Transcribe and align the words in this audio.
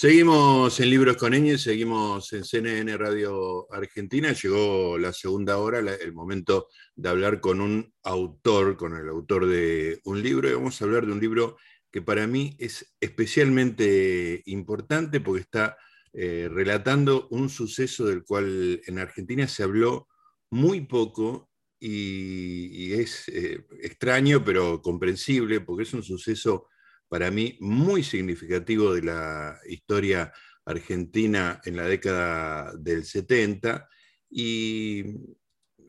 Seguimos 0.00 0.78
en 0.78 0.90
Libros 0.90 1.16
con 1.16 1.34
Eñe, 1.34 1.58
seguimos 1.58 2.32
en 2.32 2.44
CNN 2.44 2.96
Radio 2.96 3.66
Argentina. 3.72 4.32
Llegó 4.32 4.96
la 4.96 5.12
segunda 5.12 5.58
hora, 5.58 5.80
el 5.80 6.12
momento 6.12 6.68
de 6.94 7.08
hablar 7.08 7.40
con 7.40 7.60
un 7.60 7.92
autor, 8.04 8.76
con 8.76 8.94
el 8.94 9.08
autor 9.08 9.46
de 9.48 10.00
un 10.04 10.22
libro. 10.22 10.48
Y 10.48 10.52
vamos 10.52 10.80
a 10.80 10.84
hablar 10.84 11.04
de 11.04 11.10
un 11.10 11.18
libro 11.18 11.56
que 11.90 12.00
para 12.00 12.28
mí 12.28 12.54
es 12.60 12.94
especialmente 13.00 14.40
importante 14.46 15.18
porque 15.18 15.40
está 15.40 15.76
eh, 16.12 16.48
relatando 16.48 17.26
un 17.32 17.48
suceso 17.48 18.06
del 18.06 18.22
cual 18.22 18.80
en 18.86 19.00
Argentina 19.00 19.48
se 19.48 19.64
habló 19.64 20.06
muy 20.48 20.82
poco 20.82 21.50
y, 21.80 22.92
es 22.92 23.26
eh, 23.30 23.66
extraño 23.82 24.44
pero 24.44 24.80
comprensible 24.80 25.60
porque 25.60 25.82
es 25.82 25.92
un 25.92 26.04
suceso 26.04 26.68
para 27.08 27.30
mí 27.30 27.56
muy 27.60 28.02
significativo 28.02 28.94
de 28.94 29.02
la 29.02 29.58
historia 29.68 30.32
argentina 30.64 31.60
en 31.64 31.76
la 31.76 31.86
década 31.86 32.72
del 32.76 33.04
70 33.04 33.88
y 34.30 35.04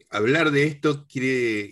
hablar 0.10 0.52
de 0.52 0.64
esto 0.64 1.06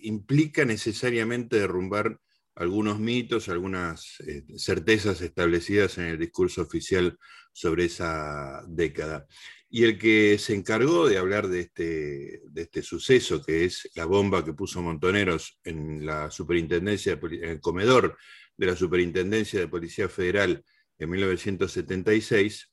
implica 0.04 0.66
necesariamente 0.66 1.60
derrumbar 1.60 2.20
algunos 2.56 3.00
mitos, 3.00 3.50
algunas 3.50 4.20
eh, 4.22 4.44
certezas 4.58 5.22
establecidas 5.22 5.98
en 6.00 6.06
el 6.06 6.20
discurso 6.20 6.64
oficial 6.64 7.18
sobre 7.54 7.86
esa 7.86 8.64
década. 8.68 9.28
Y 9.70 9.84
el 9.84 9.98
que 10.00 10.38
se 10.40 10.56
encargó 10.56 11.08
de 11.08 11.18
hablar 11.18 11.50
de 11.50 11.62
este, 11.62 12.42
de 12.46 12.62
este 12.64 12.82
suceso, 12.82 13.44
que 13.44 13.66
es 13.66 13.90
la 13.96 14.06
bomba 14.06 14.44
que 14.44 14.54
puso 14.54 14.82
Montoneros 14.82 15.60
en 15.64 16.06
la 16.06 16.32
superintendencia, 16.32 17.20
en 17.22 17.44
el 17.44 17.60
comedor 17.60 18.18
de 18.58 18.66
la 18.66 18.76
Superintendencia 18.76 19.60
de 19.60 19.68
Policía 19.68 20.10
Federal 20.10 20.64
en 21.00 21.10
1976, 21.10 22.70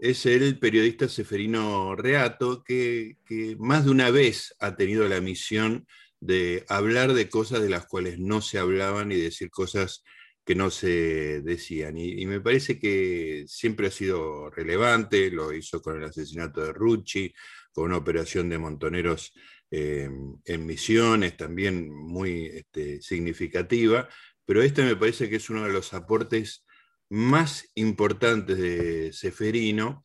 es 0.00 0.26
el 0.26 0.58
periodista 0.58 1.08
Seferino 1.08 1.94
Reato, 1.94 2.64
que, 2.64 3.16
más 3.58 3.84
de 3.84 3.90
una 3.90 4.10
vez 4.10 4.54
ha 4.58 4.74
tenido 4.74 5.06
la 5.06 5.20
misión 5.20 5.86
de 6.20 6.64
hablar 6.68 7.12
de 7.12 7.28
cosas 7.28 7.62
de 7.62 7.68
las 7.68 7.86
cuales 7.86 8.18
no 8.18 8.40
se 8.40 8.58
hablaban 8.58 9.12
y 9.12 9.16
decir 9.16 9.50
cosas 9.50 10.02
que 10.44 10.54
no 10.54 10.70
se 10.70 11.42
decían. 11.42 11.98
Y, 11.98 12.24
me 12.26 12.40
parece 12.40 12.78
que 12.78 13.44
siempre 13.46 13.88
ha 13.88 13.90
sido 13.90 14.50
relevante, 14.50 15.30
lo 15.30 15.52
hizo 15.52 15.82
con 15.82 15.98
el 15.98 16.04
asesinato 16.04 16.62
de 16.62 16.72
Rucci, 16.72 17.32
con 17.72 17.84
una 17.84 17.98
operación 17.98 18.48
de 18.48 18.58
montoneros 18.58 19.32
eh, 19.70 20.10
en 20.44 20.66
Misiones, 20.66 21.36
también 21.36 21.90
muy 21.90 22.46
este, 22.46 23.00
significativa, 23.02 24.08
pero 24.50 24.62
este 24.62 24.82
me 24.82 24.96
parece 24.96 25.30
que 25.30 25.36
es 25.36 25.48
uno 25.48 25.62
de 25.62 25.72
los 25.72 25.94
aportes 25.94 26.66
más 27.08 27.70
importantes 27.76 28.58
de 28.58 29.12
Seferino, 29.12 30.02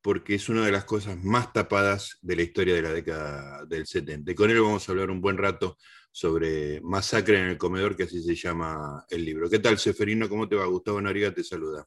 porque 0.00 0.36
es 0.36 0.48
una 0.48 0.64
de 0.64 0.72
las 0.72 0.86
cosas 0.86 1.22
más 1.22 1.52
tapadas 1.52 2.16
de 2.22 2.36
la 2.36 2.40
historia 2.40 2.74
de 2.74 2.80
la 2.80 2.94
década 2.94 3.66
del 3.66 3.86
70. 3.86 4.32
Y 4.32 4.34
con 4.34 4.48
él 4.48 4.62
vamos 4.62 4.88
a 4.88 4.92
hablar 4.92 5.10
un 5.10 5.20
buen 5.20 5.36
rato 5.36 5.76
sobre 6.10 6.80
Masacre 6.80 7.38
en 7.38 7.48
el 7.48 7.58
Comedor, 7.58 7.94
que 7.94 8.04
así 8.04 8.22
se 8.22 8.34
llama 8.34 9.04
el 9.10 9.26
libro. 9.26 9.50
¿Qué 9.50 9.58
tal, 9.58 9.76
Seferino? 9.76 10.26
¿Cómo 10.26 10.48
te 10.48 10.56
va? 10.56 10.64
Gustavo 10.64 10.98
Noriga 10.98 11.30
te 11.34 11.44
saluda. 11.44 11.86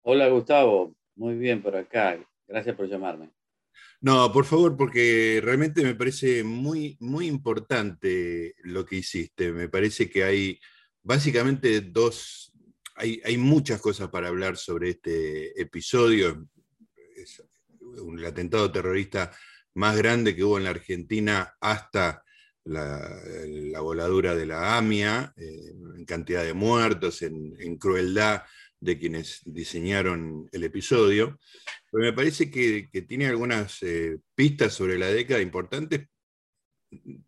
Hola, 0.00 0.26
Gustavo. 0.28 0.96
Muy 1.14 1.36
bien 1.36 1.62
por 1.62 1.76
acá. 1.76 2.18
Gracias 2.48 2.74
por 2.74 2.88
llamarme. 2.88 3.30
No, 4.00 4.32
por 4.32 4.44
favor, 4.44 4.76
porque 4.76 5.40
realmente 5.40 5.84
me 5.84 5.94
parece 5.94 6.42
muy, 6.42 6.96
muy 6.98 7.28
importante 7.28 8.56
lo 8.64 8.84
que 8.84 8.96
hiciste. 8.96 9.52
Me 9.52 9.68
parece 9.68 10.10
que 10.10 10.24
hay 10.24 10.58
básicamente 11.02 11.80
dos, 11.80 12.52
hay, 12.94 13.36
muchas 13.36 13.80
cosas 13.80 14.08
para 14.08 14.28
hablar 14.28 14.56
sobre 14.56 14.90
este 14.90 15.60
episodio. 15.60 16.48
Es 17.16 17.42
el 18.16 18.24
atentado 18.24 18.70
terrorista 18.70 19.32
más 19.74 19.96
grande 19.96 20.34
que 20.36 20.44
hubo 20.44 20.58
en 20.58 20.64
la 20.64 20.70
Argentina 20.70 21.54
hasta 21.60 22.22
la, 22.64 23.80
voladura 23.80 24.34
de 24.34 24.46
la 24.46 24.76
AMIA, 24.76 25.32
eh, 25.36 25.72
en 25.96 26.04
cantidad 26.04 26.44
de 26.44 26.54
muertos, 26.54 27.22
en, 27.22 27.76
crueldad 27.76 28.42
de 28.78 28.98
quienes 28.98 29.40
diseñaron 29.44 30.48
el 30.52 30.64
episodio. 30.64 31.38
Pero 31.90 32.04
me 32.04 32.12
parece 32.12 32.50
que, 32.50 32.88
tiene 33.08 33.26
algunas 33.26 33.82
eh, 33.82 34.18
pistas 34.34 34.72
sobre 34.74 34.98
la 34.98 35.08
década 35.08 35.40
importantes. 35.40 36.06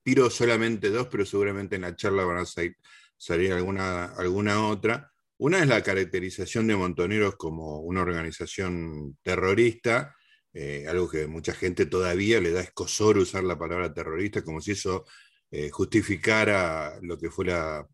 Tiro 0.02 0.28
solamente 0.30 0.90
dos, 0.90 1.08
pero 1.08 1.24
seguramente 1.24 1.76
en 1.76 1.82
la 1.82 1.96
charla 1.96 2.24
van 2.24 2.38
a 2.38 2.44
salir 2.46 2.76
salir 3.24 3.54
alguna, 3.54 4.04
alguna 4.16 4.68
otra. 4.68 5.10
Una 5.38 5.60
es 5.60 5.66
la 5.66 5.82
caracterización 5.82 6.66
de 6.66 6.76
Montoneros 6.76 7.36
como 7.36 7.80
una 7.80 8.02
organización 8.02 9.16
terrorista, 9.22 10.14
eh, 10.52 10.84
algo 10.86 11.08
que 11.08 11.26
mucha 11.26 11.54
gente 11.54 11.86
todavía 11.86 12.38
le 12.40 12.50
da 12.50 12.60
escosor 12.60 13.16
usar 13.16 13.42
la 13.44 13.58
palabra 13.58 13.94
terrorista, 13.94 14.44
como 14.44 14.60
si 14.60 14.72
eso 14.72 15.06
eh, 15.50 15.70
justificara 15.70 16.98
lo 17.00 17.16
que 17.18 17.30
fue 17.30 17.46
la, 17.46 17.88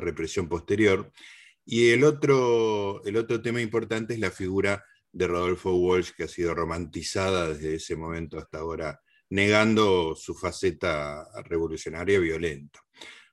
represión 0.00 0.48
posterior. 0.48 1.10
Y 1.64 1.90
el 1.90 2.04
otro, 2.04 3.02
el 3.04 3.16
otro 3.16 3.40
tema 3.40 3.60
importante 3.62 4.12
es 4.12 4.20
la 4.20 4.30
figura 4.30 4.84
de 5.12 5.28
Rodolfo 5.28 5.74
Walsh, 5.74 6.10
que 6.14 6.24
ha 6.24 6.28
sido 6.28 6.54
romantizada 6.54 7.48
desde 7.48 7.76
ese 7.76 7.96
momento 7.96 8.38
hasta 8.38 8.58
ahora, 8.58 9.00
negando 9.30 10.14
su 10.14 10.34
faceta 10.34 11.26
revolucionaria 11.44 12.18
violenta. 12.18 12.81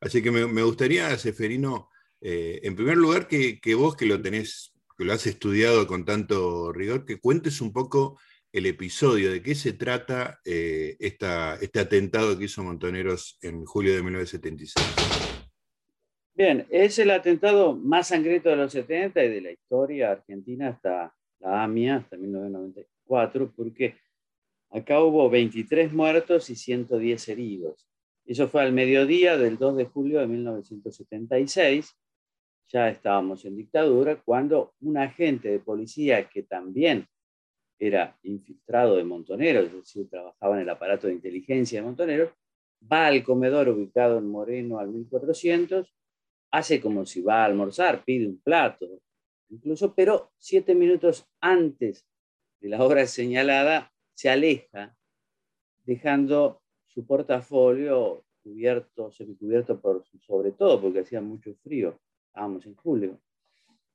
Así 0.02 0.22
que 0.22 0.32
me, 0.32 0.64
gustaría, 0.64 1.18
Seferino, 1.18 1.90
eh, 2.22 2.60
en 2.64 2.76
primer 2.76 2.98
lugar, 2.98 3.28
que, 3.28 3.60
vos 3.76 3.96
que 3.96 4.06
lo 4.06 4.22
tenés, 4.22 4.74
que 4.98 5.06
lo 5.06 5.14
has 5.14 5.28
estudiado 5.28 5.88
con 5.88 6.06
tanto 6.06 6.72
rigor, 6.72 7.06
que 7.06 7.20
cuentes 7.20 7.60
un 7.62 7.74
poco 7.74 8.20
el 8.52 8.66
episodio, 8.66 9.32
de 9.32 9.44
qué 9.44 9.56
se 9.56 9.74
trata 9.74 10.40
eh, 10.46 10.96
este 11.00 11.80
atentado 11.80 12.38
que 12.38 12.46
hizo 12.46 12.64
Montoneros 12.64 13.38
en 13.42 13.66
julio 13.66 13.94
de 13.94 14.02
1976. 14.02 15.10
Bien, 16.34 16.66
es 16.70 16.98
el 17.00 17.12
atentado 17.12 17.76
más 17.76 18.08
sangriento 18.08 18.48
de 18.48 18.56
los 18.56 18.72
70 18.72 19.22
y 19.26 19.30
de 19.30 19.42
la 19.42 19.52
historia 19.52 20.12
argentina 20.12 20.70
hasta 20.70 21.14
la 21.40 21.64
AMIA, 21.64 21.98
hasta 21.98 22.16
1994, 22.16 23.52
porque 23.54 23.98
acá 24.70 25.02
hubo 25.02 25.30
23 25.30 25.92
muertos 25.92 26.50
y 26.50 26.56
110 26.56 27.28
heridos. 27.28 27.89
Eso 28.30 28.48
fue 28.48 28.62
al 28.62 28.74
mediodía 28.74 29.38
del 29.38 29.58
2 29.58 29.76
de 29.76 29.86
julio 29.86 30.20
de 30.20 30.28
1976. 30.28 31.98
Ya 32.68 32.88
estábamos 32.88 33.44
en 33.44 33.58
dictadura 33.58 34.22
cuando 34.22 34.76
un 34.82 34.98
agente 34.98 35.50
de 35.50 35.58
policía 35.58 36.30
que 36.30 36.44
también 36.44 37.08
era 37.80 38.16
infiltrado 38.22 38.98
de 38.98 39.04
Montoneros, 39.04 39.66
es 39.66 39.74
decir, 39.74 40.08
trabajaba 40.12 40.58
en 40.58 40.62
el 40.62 40.70
aparato 40.70 41.08
de 41.08 41.14
inteligencia 41.14 41.80
de 41.80 41.88
Montoneros, 41.88 42.30
va 42.80 43.08
al 43.08 43.24
comedor 43.24 43.68
ubicado 43.70 44.20
en 44.20 44.30
Moreno 44.30 44.78
al 44.78 44.90
1400, 44.90 45.92
hace 46.52 46.80
como 46.80 47.08
si 47.08 47.24
va 47.24 47.42
a 47.42 47.46
almorzar, 47.46 48.04
pide 48.04 48.28
un 48.28 48.40
plato, 48.40 49.02
incluso, 49.50 49.96
pero 49.96 50.34
siete 50.38 50.76
minutos 50.76 51.26
antes 51.42 52.06
de 52.62 52.70
la 52.70 52.84
hora 52.84 53.08
señalada 53.08 53.92
se 54.14 54.30
aleja, 54.30 54.96
dejando 55.84 56.62
su 57.00 57.06
portafolio 57.06 58.26
cubierto, 58.44 59.10
semicubierto 59.10 59.80
por 59.80 60.04
sobre 60.20 60.52
todo 60.52 60.82
porque 60.82 61.00
hacía 61.00 61.22
mucho 61.22 61.56
frío, 61.64 61.98
estábamos 62.28 62.66
en 62.66 62.76
julio. 62.76 63.22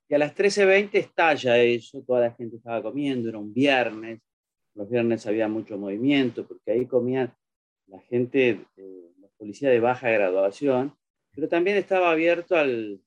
Y 0.08 0.14
a 0.14 0.18
las 0.18 0.34
13.20 0.34 0.88
estalla 0.94 1.58
eso, 1.58 2.02
toda 2.02 2.20
la 2.20 2.32
gente 2.32 2.56
estaba 2.56 2.82
comiendo, 2.82 3.28
era 3.28 3.36
un 3.36 3.52
viernes, 3.52 4.22
los 4.74 4.88
viernes 4.88 5.26
había 5.26 5.48
mucho 5.48 5.76
movimiento 5.76 6.46
porque 6.46 6.70
ahí 6.70 6.86
comían 6.86 7.34
la 7.88 8.00
gente, 8.00 8.64
eh, 8.76 9.12
la 9.20 9.28
policía 9.36 9.68
de 9.68 9.80
baja 9.80 10.08
graduación, 10.08 10.96
pero 11.34 11.46
también 11.46 11.76
estaba 11.76 12.10
abierto 12.10 12.56
al, 12.56 13.02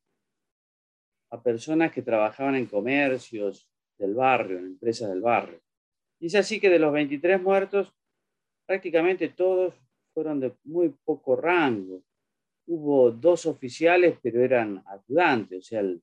a 1.32 1.42
personas 1.42 1.92
que 1.92 2.04
trabajaban 2.04 2.54
en 2.54 2.68
comercios 2.68 3.68
del 3.98 4.14
barrio, 4.14 4.60
en 4.60 4.66
empresas 4.66 5.10
del 5.10 5.22
barrio. 5.22 5.60
Y 6.20 6.28
es 6.28 6.36
así 6.36 6.60
que 6.60 6.70
de 6.70 6.78
los 6.78 6.94
23 6.94 7.42
muertos, 7.42 7.96
prácticamente 8.68 9.30
todos 9.30 9.74
fueron 10.18 10.40
de 10.40 10.56
muy 10.64 10.90
poco 11.06 11.36
rango. 11.36 12.02
Hubo 12.66 13.12
dos 13.12 13.46
oficiales, 13.46 14.18
pero 14.20 14.44
eran 14.44 14.84
ayudantes, 14.88 15.60
o 15.60 15.62
sea, 15.62 15.82
el, 15.82 16.02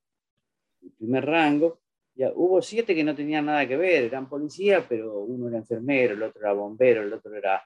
primer 0.97 1.27
rango. 1.27 1.81
Ya, 2.15 2.31
hubo 2.33 2.63
siete 2.63 2.95
que 2.95 3.03
no 3.03 3.17
tenían 3.17 3.47
nada 3.47 3.67
que 3.67 3.77
ver, 3.77 4.05
eran 4.05 4.29
policías, 4.29 4.87
pero 4.89 5.19
uno 5.23 5.49
era 5.49 5.59
enfermero, 5.59 6.15
el 6.15 6.23
otro 6.23 6.43
era 6.43 6.53
bombero, 6.53 7.03
el 7.03 7.13
otro 7.13 7.35
era 7.35 7.61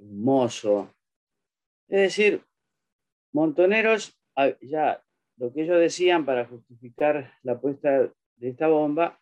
mozo. 0.00 0.90
Es 1.86 2.00
decir, 2.00 2.40
montoneros, 3.32 4.18
ya 4.62 5.04
lo 5.36 5.52
que 5.52 5.64
ellos 5.64 5.80
decían 5.80 6.24
para 6.24 6.46
justificar 6.46 7.30
la 7.42 7.60
puesta 7.60 8.10
de 8.36 8.48
esta 8.48 8.68
bomba, 8.68 9.20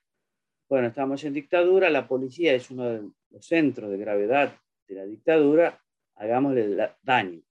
bueno, 0.69 0.87
estamos 0.87 1.25
en 1.25 1.35
dictadura, 1.35 1.91
la 1.91 2.07
policía 2.07 2.55
es 2.55 2.71
uno 2.71 2.89
de 2.89 3.11
los 3.31 3.45
centros 3.45 3.91
de 3.91 3.99
gravedad 3.99 4.57
de 4.87 4.95
la 4.95 5.05
dictadura, 5.07 5.82
hagámosle 6.23 6.95
daño 7.03 7.43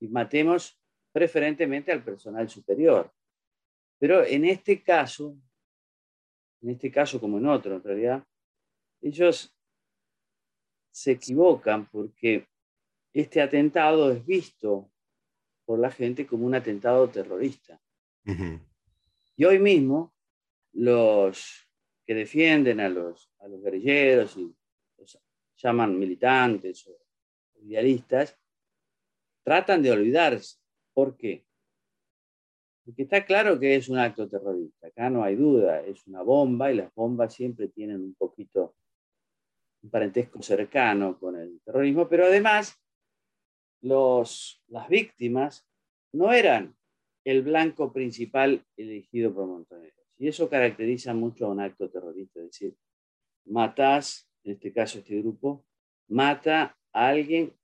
y 0.00 0.08
matemos 0.08 0.78
preferentemente 1.12 1.92
al 1.92 2.02
personal 2.02 2.48
superior. 2.48 3.12
Pero 3.98 4.24
en 4.24 4.44
este 4.44 4.82
caso, 4.82 5.38
en 6.60 6.70
este 6.70 6.90
caso 6.90 7.20
como 7.20 7.38
en 7.38 7.46
otro 7.46 7.76
en 7.76 7.82
realidad, 7.82 8.26
ellos 9.00 9.56
se 10.90 11.12
equivocan 11.12 11.88
porque 11.88 12.48
este 13.12 13.40
atentado 13.40 14.10
es 14.10 14.26
visto 14.26 14.90
por 15.64 15.78
la 15.78 15.90
gente 15.90 16.26
como 16.26 16.46
un 16.46 16.54
atentado 16.54 17.08
terrorista. 17.08 17.80
Y 19.36 19.44
hoy 19.44 19.58
mismo 19.60 20.14
los 20.72 21.68
que 22.04 22.14
defienden 22.14 22.80
a 22.80 22.88
los, 22.88 23.30
a 23.38 23.46
los 23.46 23.62
guerrilleros 23.62 24.36
y 24.36 24.52
los 24.98 25.18
llaman 25.56 25.98
militantes 25.98 26.86
o 26.88 27.05
idealistas, 27.66 28.38
tratan 29.44 29.82
de 29.82 29.90
olvidarse. 29.92 30.58
¿Por 30.94 31.16
qué? 31.16 31.44
Porque 32.84 33.02
está 33.02 33.24
claro 33.24 33.58
que 33.58 33.74
es 33.74 33.88
un 33.88 33.98
acto 33.98 34.28
terrorista, 34.28 34.86
acá 34.86 35.10
no 35.10 35.24
hay 35.24 35.34
duda, 35.34 35.80
es 35.80 36.06
una 36.06 36.22
bomba 36.22 36.70
y 36.70 36.76
las 36.76 36.94
bombas 36.94 37.34
siempre 37.34 37.68
tienen 37.68 38.00
un 38.00 38.14
poquito 38.14 38.76
un 39.82 39.90
parentesco 39.90 40.40
cercano 40.40 41.18
con 41.18 41.36
el 41.36 41.60
terrorismo, 41.64 42.08
pero 42.08 42.26
además 42.26 42.80
los, 43.82 44.62
las 44.68 44.88
víctimas 44.88 45.68
no 46.12 46.32
eran 46.32 46.76
el 47.24 47.42
blanco 47.42 47.92
principal 47.92 48.64
elegido 48.76 49.34
por 49.34 49.46
Montoneros. 49.46 50.06
Y 50.18 50.28
eso 50.28 50.48
caracteriza 50.48 51.12
mucho 51.12 51.46
a 51.46 51.50
un 51.50 51.60
acto 51.60 51.90
terrorista, 51.90 52.40
es 52.40 52.46
decir, 52.46 52.76
matás, 53.46 54.30
en 54.44 54.52
este 54.52 54.72
caso 54.72 54.98
este 54.98 55.20
grupo, 55.20 55.64
mata 56.08 56.76
a 56.96 57.08
alguien, 57.08 57.54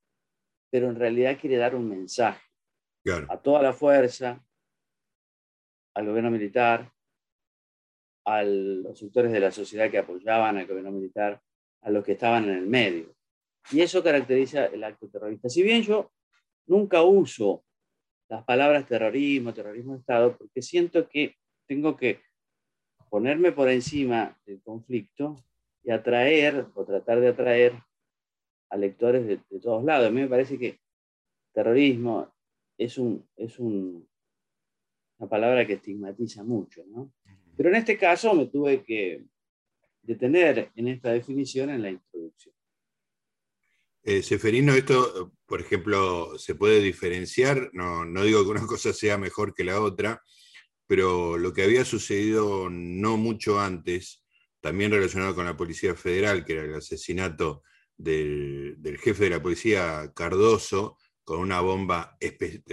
pero 0.71 0.91
en 0.91 0.97
realidad 0.97 1.39
quiere 1.41 1.57
dar 1.57 1.75
un 1.75 1.89
mensaje 1.89 2.43
a 3.29 3.37
toda 3.39 3.63
la 3.63 3.73
fuerza, 3.73 4.45
al 5.95 6.07
gobierno 6.07 6.31
militar, 6.31 6.93
a 8.27 8.43
los 8.43 8.99
sectores 8.99 9.33
de 9.33 9.41
la 9.41 9.51
sociedad 9.51 9.91
que 9.91 9.99
apoyaban 9.99 10.59
al 10.59 10.67
gobierno 10.67 10.93
militar, 10.93 11.41
a 11.81 11.91
los 11.91 12.05
que 12.05 12.13
estaban 12.13 12.45
en 12.45 12.57
el 12.57 12.67
medio. 12.67 13.17
Y 13.71 13.81
eso 13.81 14.03
caracteriza 14.03 14.67
el 14.67 14.85
acto 14.85 15.09
terrorista. 15.09 15.49
Si 15.49 15.63
bien 15.63 15.83
yo 15.83 16.13
nunca 16.67 17.03
uso 17.03 17.65
las 18.29 18.45
palabras 18.45 18.87
terrorismo, 18.87 19.55
terrorismo 19.55 19.95
de 19.95 20.01
Estado, 20.01 20.37
porque 20.37 20.61
siento 20.61 21.09
que 21.09 21.37
tengo 21.67 21.97
que 21.97 22.21
ponerme 23.09 23.53
por 23.53 23.71
encima 23.71 24.39
del 24.45 24.63
conflicto 24.63 25.37
y 25.83 25.91
atraer 25.91 26.67
o 26.75 26.85
tratar 26.85 27.21
de 27.21 27.29
atraer 27.29 27.83
a 28.73 28.77
lectores 28.79 29.27
de, 29.27 29.37
todos 29.61 29.85
lados. 29.85 30.09
A 30.09 30.11
mí 30.11 30.23
me 30.23 30.29
parece 30.29 30.59
que 30.59 30.81
terrorismo 31.53 32.35
es, 32.79 32.97
un, 32.97 33.29
es 33.37 33.59
un, 33.59 34.09
una 35.19 35.29
palabra 35.29 35.67
que 35.67 35.75
estigmatiza 35.75 36.43
mucho, 36.43 36.83
¿no? 36.87 37.13
Pero 37.55 37.69
en 37.69 37.77
este 37.77 37.99
caso 37.99 38.33
me 38.33 38.47
tuve 38.47 38.83
que 38.83 39.27
detener 40.01 40.71
en 40.75 40.89
esta 40.89 41.13
definición 41.13 41.69
en 41.69 41.83
la 41.83 41.91
introducción. 41.91 42.55
Eh, 44.05 44.23
Seferino, 44.23 44.73
esto, 44.73 45.35
por 45.47 45.61
ejemplo, 45.61 46.39
se 46.39 46.55
puede 46.55 46.81
diferenciar, 46.81 47.71
no, 47.75 48.07
no 48.07 48.25
digo 48.25 48.43
que 48.43 48.51
una 48.51 48.67
cosa 48.67 48.95
sea 48.95 49.19
mejor 49.19 49.55
que 49.55 49.65
la 49.65 49.83
otra, 49.83 50.23
pero 50.87 51.37
lo 51.37 51.53
que 51.53 51.63
había 51.63 51.85
sucedido 51.85 52.71
no 52.71 53.19
mucho 53.19 53.61
antes, 53.61 54.25
también 54.61 54.91
relacionado 54.91 55.35
con 55.35 55.45
la 55.45 55.59
Policía 55.59 55.95
Federal, 55.95 56.45
que 56.45 56.55
era 56.55 56.65
el 56.65 56.75
asesinato 56.75 57.63
del, 57.97 58.99
jefe 59.03 59.25
de 59.25 59.31
la 59.31 59.43
policía 59.43 60.13
Cardoso, 60.15 60.99
con 61.25 61.41
una 61.41 61.61
bomba 61.61 62.19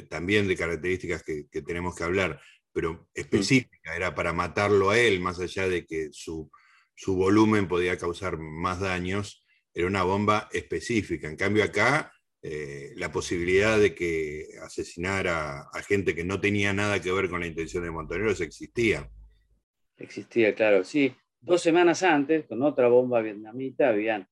también 0.09 0.47
de 0.47 0.55
características 0.55 1.23
que, 1.23 1.43
tenemos 1.61 1.95
que 1.95 2.03
hablar, 2.03 2.41
pero 2.73 3.07
específica, 3.13 3.95
era 3.95 4.15
para 4.15 4.33
matarlo 4.33 4.89
a 4.89 4.99
él, 4.99 5.19
más 5.19 5.39
allá 5.39 5.67
de 5.67 5.85
que 5.85 6.09
su, 6.11 6.51
su 6.95 7.15
volumen 7.15 7.67
podía 7.67 7.97
causar 7.97 8.37
más 8.37 8.79
daños, 8.79 9.45
era 9.73 9.87
una 9.87 10.03
bomba 10.03 10.49
específica. 10.51 11.27
En 11.29 11.35
cambio 11.35 11.63
acá, 11.63 12.11
eh, 12.41 12.93
la 12.95 13.11
posibilidad 13.11 13.77
de 13.77 13.93
que 13.93 14.47
asesinara 14.63 15.61
a 15.73 15.81
gente 15.81 16.15
que 16.15 16.23
no 16.23 16.39
tenía 16.39 16.71
nada 16.71 17.01
que 17.01 17.11
ver 17.11 17.29
con 17.29 17.41
la 17.41 17.47
intención 17.47 17.83
de 17.83 17.91
Montoneros 17.91 18.39
existía. 18.39 19.09
Existía, 19.97 20.55
claro, 20.55 20.85
sí. 20.85 21.13
Dos 21.41 21.61
semanas 21.61 22.01
antes, 22.03 22.45
con 22.45 22.63
otra 22.63 22.87
bomba 22.87 23.21
vietnamita, 23.21 23.89
habían, 23.89 24.27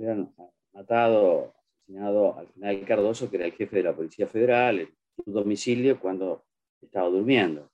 habían 0.00 0.34
matado, 0.72 1.54
asesinado 1.82 2.38
al 2.38 2.48
general 2.52 2.84
Cardoso, 2.86 3.30
que 3.30 3.36
era 3.36 3.46
el 3.46 3.52
jefe 3.52 3.76
de 3.76 3.82
la 3.82 3.94
Policía 3.94 4.26
Federal, 4.26 4.80
en 4.80 4.88
su 5.24 5.32
domicilio 5.32 6.00
cuando 6.00 6.44
estaba 6.80 7.08
durmiendo. 7.08 7.70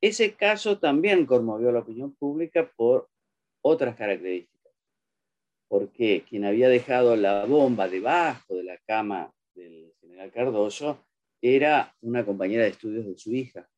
Ese 0.00 0.34
caso 0.34 0.78
también 0.78 1.26
conmovió 1.26 1.70
a 1.70 1.72
la 1.72 1.80
opinión 1.80 2.14
pública 2.14 2.70
por 2.76 3.08
otras 3.62 3.96
características 3.96 4.56
porque 5.68 6.24
quien 6.28 6.44
había 6.44 6.68
dejado 6.68 7.16
la 7.16 7.44
bomba 7.44 7.88
debajo 7.88 8.54
de 8.54 8.64
la 8.64 8.78
cama 8.86 9.32
del 9.54 9.92
general 10.00 10.30
Cardoso 10.30 11.04
era 11.40 11.94
una 12.00 12.24
compañera 12.24 12.64
de 12.64 12.70
estudios 12.70 13.06
de 13.06 13.16
su 13.16 13.32
hija. 13.32 13.68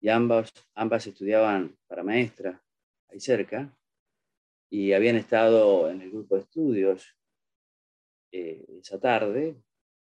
Y 0.00 0.08
ambas, 0.08 0.52
ambas 0.74 1.06
estudiaban 1.06 1.76
para 1.86 2.02
maestra 2.02 2.60
ahí 3.08 3.20
cerca 3.20 3.72
y 4.72 4.94
habían 4.94 5.16
estado 5.16 5.90
en 5.90 6.00
el 6.00 6.10
grupo 6.10 6.34
de 6.34 6.40
estudios 6.40 7.14
eh, 8.32 8.64
esa 8.80 8.98
tarde 8.98 9.54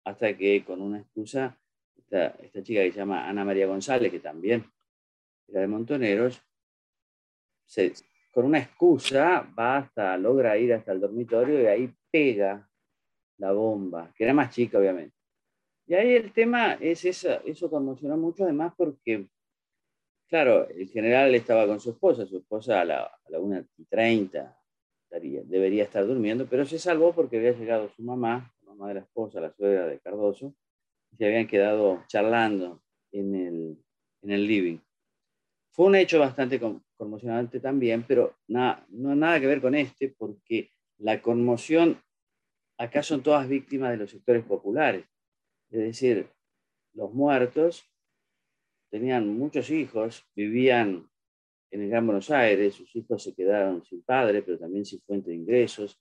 hasta 0.03 0.37
que 0.37 0.63
con 0.63 0.79
una 0.79 0.99
excusa, 0.99 1.59
esta, 1.97 2.27
esta 2.39 2.61
chica 2.61 2.83
que 2.83 2.91
se 2.91 2.99
llama 2.99 3.27
Ana 3.27 3.43
María 3.43 3.65
González, 3.65 4.11
que 4.11 4.19
también 4.19 4.63
era 5.47 5.61
de 5.61 5.67
Montoneros, 5.67 6.39
se, 7.65 7.93
con 8.31 8.45
una 8.45 8.59
excusa 8.59 9.51
va 9.57 9.77
hasta, 9.77 10.15
logra 10.17 10.55
ir 10.55 10.71
hasta 10.71 10.91
el 10.91 11.01
dormitorio 11.01 11.63
y 11.63 11.65
ahí 11.65 11.91
pega 12.11 12.69
la 13.39 13.51
bomba, 13.51 14.13
que 14.15 14.23
era 14.23 14.35
más 14.35 14.53
chica 14.53 14.77
obviamente. 14.77 15.17
Y 15.87 15.95
ahí 15.95 16.13
el 16.13 16.31
tema 16.31 16.73
es 16.73 17.05
esa, 17.05 17.37
eso 17.37 17.71
conmocionó 17.71 18.17
mucho 18.17 18.43
además 18.43 18.73
porque, 18.77 19.29
claro, 20.27 20.69
el 20.69 20.87
general 20.89 21.33
estaba 21.33 21.65
con 21.65 21.79
su 21.79 21.89
esposa, 21.89 22.27
su 22.27 22.37
esposa 22.37 22.81
a 22.81 22.85
la, 22.85 23.03
a 23.05 23.29
la 23.31 23.39
1.30 25.11 25.43
debería 25.45 25.83
estar 25.83 26.05
durmiendo, 26.05 26.47
pero 26.47 26.65
se 26.65 26.79
salvó 26.79 27.13
porque 27.13 27.37
había 27.37 27.51
llegado 27.51 27.89
su 27.89 28.03
mamá, 28.03 28.53
la 28.61 28.69
mamá 28.69 28.89
de 28.89 28.95
la 28.95 28.99
esposa, 29.01 29.41
la 29.41 29.53
suegra 29.53 29.87
de 29.87 29.99
Cardoso, 29.99 30.55
y 31.11 31.17
se 31.17 31.25
habían 31.25 31.47
quedado 31.47 32.03
charlando 32.07 32.81
en 33.11 33.35
el, 33.35 33.77
en 34.21 34.31
el 34.31 34.47
living. 34.47 34.77
Fue 35.71 35.85
un 35.85 35.95
hecho 35.95 36.19
bastante 36.19 36.59
conmocionante 36.97 37.59
también, 37.59 38.03
pero 38.07 38.35
nada, 38.47 38.85
no 38.89 39.15
nada 39.15 39.39
que 39.39 39.47
ver 39.47 39.61
con 39.61 39.75
este, 39.75 40.09
porque 40.09 40.71
la 40.97 41.21
conmoción 41.21 42.01
acá 42.77 43.03
son 43.03 43.23
todas 43.23 43.47
víctimas 43.47 43.91
de 43.91 43.97
los 43.97 44.11
sectores 44.11 44.43
populares. 44.43 45.05
Es 45.69 45.79
decir, 45.79 46.29
los 46.93 47.13
muertos 47.13 47.85
tenían 48.89 49.27
muchos 49.37 49.69
hijos, 49.69 50.25
vivían 50.35 51.08
en 51.71 51.81
el 51.81 51.89
Gran 51.89 52.05
Buenos 52.05 52.31
Aires, 52.31 52.75
sus 52.75 52.95
hijos 52.95 53.23
se 53.23 53.33
quedaron 53.33 53.83
sin 53.83 54.01
padre, 54.01 54.41
pero 54.41 54.57
también 54.57 54.85
sin 54.85 55.01
fuente 55.01 55.29
de 55.29 55.35
ingresos. 55.35 55.99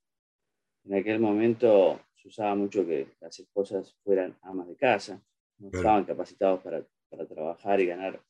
En 0.84 0.94
aquel 0.94 1.20
momento 1.20 2.00
se 2.14 2.28
usaba 2.28 2.54
mucho 2.54 2.87
que 2.87 3.08
las 3.20 3.38
esposas 3.38 3.94
fueran 4.02 4.37
amas 4.42 4.68
de 4.68 4.76
casa, 4.76 5.22
no 5.58 5.68
estaban 5.72 6.04
capacitados 6.04 6.62
para, 6.62 6.84
para 7.10 7.26
trabajar 7.26 7.80
y 7.80 7.87
ganar 7.87 8.22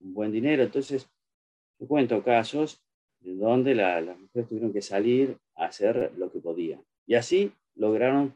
un 0.00 0.14
buen 0.14 0.32
dinero. 0.32 0.62
Entonces, 0.62 1.08
yo 1.78 1.86
cuento 1.86 2.22
casos 2.22 2.82
de 3.20 3.34
donde 3.34 3.74
las 3.74 4.18
mujeres 4.18 4.48
tuvieron 4.48 4.72
que 4.72 4.82
salir 4.82 5.36
a 5.56 5.66
hacer 5.66 6.12
lo 6.16 6.30
que 6.30 6.40
podían. 6.40 6.82
Y 7.06 7.14
así 7.14 7.52
lograron 7.74 8.34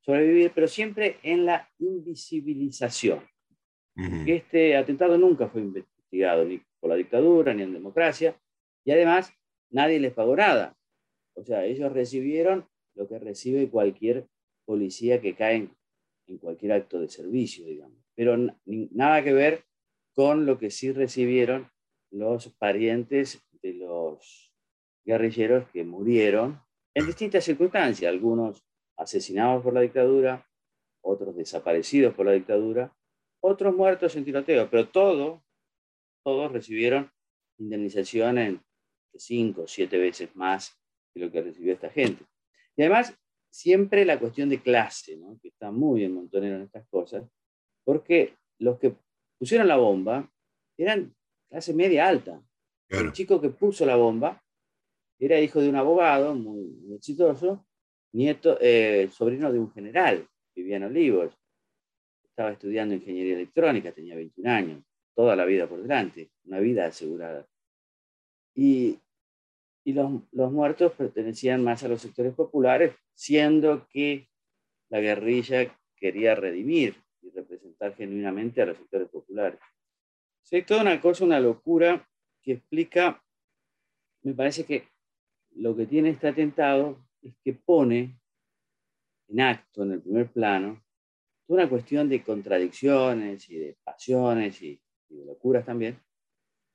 sobrevivir, 0.00 0.52
pero 0.54 0.68
siempre 0.68 1.18
en 1.22 1.46
la 1.46 1.68
invisibilización. 1.78 3.20
Este 4.26 4.76
atentado 4.76 5.16
nunca 5.16 5.48
fue 5.48 5.62
ni 6.14 6.62
por 6.80 6.90
la 6.90 6.96
dictadura 6.96 7.54
ni 7.54 7.62
en 7.62 7.72
democracia, 7.72 8.36
y 8.84 8.92
además 8.92 9.32
nadie 9.70 9.98
les 10.00 10.12
pagó 10.12 10.36
nada. 10.36 10.76
O 11.34 11.44
sea, 11.44 11.64
ellos 11.64 11.92
recibieron 11.92 12.66
lo 12.94 13.08
que 13.08 13.18
recibe 13.18 13.68
cualquier 13.68 14.26
policía 14.64 15.20
que 15.20 15.34
cae 15.34 15.68
en, 16.26 16.38
cualquier 16.38 16.72
acto 16.72 17.00
de 17.00 17.08
servicio, 17.08 17.66
digamos. 17.66 17.98
Pero 18.14 18.36
nada 18.64 19.22
que 19.22 19.32
ver 19.32 19.64
con 20.14 20.46
lo 20.46 20.58
que 20.58 20.70
sí 20.70 20.92
recibieron 20.92 21.70
los 22.10 22.48
parientes 22.54 23.42
de 23.60 23.74
los 23.74 24.52
guerrilleros 25.04 25.68
que 25.70 25.84
murieron 25.84 26.60
en 26.94 27.06
distintas 27.06 27.44
circunstancias, 27.44 28.10
algunos 28.10 28.64
asesinados 28.96 29.62
por 29.62 29.74
la 29.74 29.80
dictadura, 29.80 30.48
otros 31.02 31.36
desaparecidos 31.36 32.14
por 32.14 32.26
la 32.26 32.32
dictadura, 32.32 32.96
otros 33.40 33.74
muertos 33.74 34.16
en 34.16 34.24
tiroteo, 34.24 34.70
pero 34.70 34.88
todos, 34.88 35.40
todos 36.24 36.50
recibieron 36.50 37.10
indemnizaciones 37.58 38.54
de 39.12 39.18
cinco 39.20 39.62
o 39.62 39.68
siete 39.68 39.98
veces 39.98 40.34
más 40.34 40.76
que 41.12 41.20
lo 41.20 41.30
que 41.30 41.42
recibió 41.42 41.74
esta 41.74 41.90
gente. 41.90 42.24
Y 42.76 42.82
además, 42.82 43.14
siempre 43.50 44.04
la 44.04 44.18
cuestión 44.18 44.48
de 44.48 44.60
clase, 44.60 45.16
que 45.40 45.48
está 45.48 45.70
muy 45.70 46.02
en 46.02 46.14
montonero 46.14 46.56
en 46.56 46.62
estas 46.62 46.88
cosas, 46.88 47.22
porque 47.84 48.34
los 48.58 48.78
que 48.78 48.96
pusieron 49.38 49.68
la 49.68 49.76
bomba 49.76 50.28
eran 50.76 51.14
clase 51.48 51.74
media 51.74 52.08
alta. 52.08 52.42
El 52.88 53.12
chico 53.12 53.40
que 53.40 53.50
puso 53.50 53.86
la 53.86 53.96
bomba 53.96 54.42
era 55.18 55.40
hijo 55.40 55.60
de 55.60 55.68
un 55.68 55.76
abogado 55.76 56.34
muy, 56.34 56.94
exitoso, 56.96 57.66
nieto, 58.12 58.58
eh, 58.60 59.08
sobrino 59.12 59.52
de 59.52 59.58
un 59.58 59.72
general, 59.72 60.28
vivía 60.54 60.76
en 60.76 60.84
Olivos. 60.84 61.38
Estaba 62.24 62.50
estudiando 62.50 62.94
ingeniería 62.94 63.34
electrónica, 63.34 63.92
tenía 63.92 64.16
21 64.16 64.50
años, 64.50 64.84
toda 65.14 65.36
la 65.36 65.44
vida 65.44 65.68
por 65.68 65.82
delante, 65.82 66.30
una 66.44 66.60
vida 66.60 66.86
asegurada. 66.86 67.46
Y, 68.54 69.00
y 69.84 69.92
los, 69.92 70.22
los 70.32 70.52
muertos 70.52 70.92
pertenecían 70.92 71.62
más 71.62 71.82
a 71.82 71.88
los 71.88 72.02
sectores 72.02 72.34
populares, 72.34 72.94
siendo 73.14 73.86
que 73.88 74.28
la 74.88 75.00
guerrilla 75.00 75.76
quería 75.96 76.34
redimir 76.34 76.96
y 77.22 77.30
representar 77.30 77.94
genuinamente 77.96 78.62
a 78.62 78.66
los 78.66 78.76
sectores 78.76 79.08
populares. 79.08 79.60
Es 80.50 80.66
toda 80.66 80.82
una 80.82 81.00
cosa, 81.00 81.24
una 81.24 81.40
locura 81.40 82.06
que 82.42 82.52
explica, 82.52 83.24
me 84.22 84.34
parece 84.34 84.64
que 84.64 84.88
lo 85.56 85.74
que 85.74 85.86
tiene 85.86 86.10
este 86.10 86.28
atentado 86.28 87.04
es 87.22 87.34
que 87.42 87.54
pone 87.54 88.20
en 89.28 89.40
acto, 89.40 89.82
en 89.82 89.92
el 89.92 90.02
primer 90.02 90.30
plano, 90.30 90.84
una 91.46 91.68
cuestión 91.68 92.08
de 92.08 92.22
contradicciones 92.22 93.48
y 93.50 93.56
de 93.56 93.76
pasiones 93.82 94.60
y, 94.62 94.80
de 95.08 95.24
locuras 95.24 95.64
también, 95.64 96.00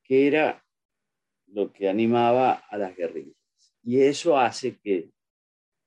que 0.03 0.27
era 0.27 0.63
lo 1.48 1.71
que 1.71 1.89
animaba 1.89 2.53
a 2.53 2.77
las 2.77 2.95
guerrillas. 2.95 3.36
Y 3.83 4.01
eso 4.01 4.38
hace 4.38 4.77
que 4.77 5.09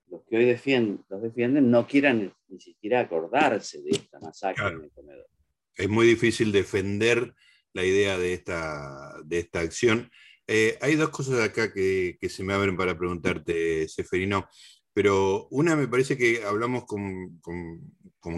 los 0.08 0.22
que 0.24 0.36
hoy 0.36 0.44
defienden, 0.44 1.04
los 1.08 1.22
defienden 1.22 1.70
no 1.70 1.86
quieran 1.86 2.34
ni 2.48 2.60
siquiera 2.60 3.00
acordarse 3.00 3.80
de 3.82 3.90
esta 3.90 4.20
masacre 4.20 4.68
en 4.68 4.84
el 4.84 4.90
comedor. 4.90 5.26
Es 5.74 5.88
muy 5.88 6.06
difícil 6.06 6.52
defender 6.52 7.34
la 7.72 7.84
idea 7.84 8.18
de 8.18 8.34
esta, 8.34 9.14
de 9.24 9.38
esta 9.38 9.60
acción. 9.60 10.10
Eh, 10.46 10.76
hay 10.80 10.96
dos 10.96 11.10
cosas 11.10 11.40
acá 11.40 11.72
que, 11.72 12.18
se 12.28 12.44
me 12.44 12.52
abren 12.52 12.76
para 12.76 12.98
preguntarte, 12.98 13.88
Seferino, 13.88 14.48
pero 14.92 15.48
una 15.50 15.76
me 15.76 15.88
parece 15.88 16.18
que 16.18 16.42
hablamos 16.44 16.84
con, 16.84 17.40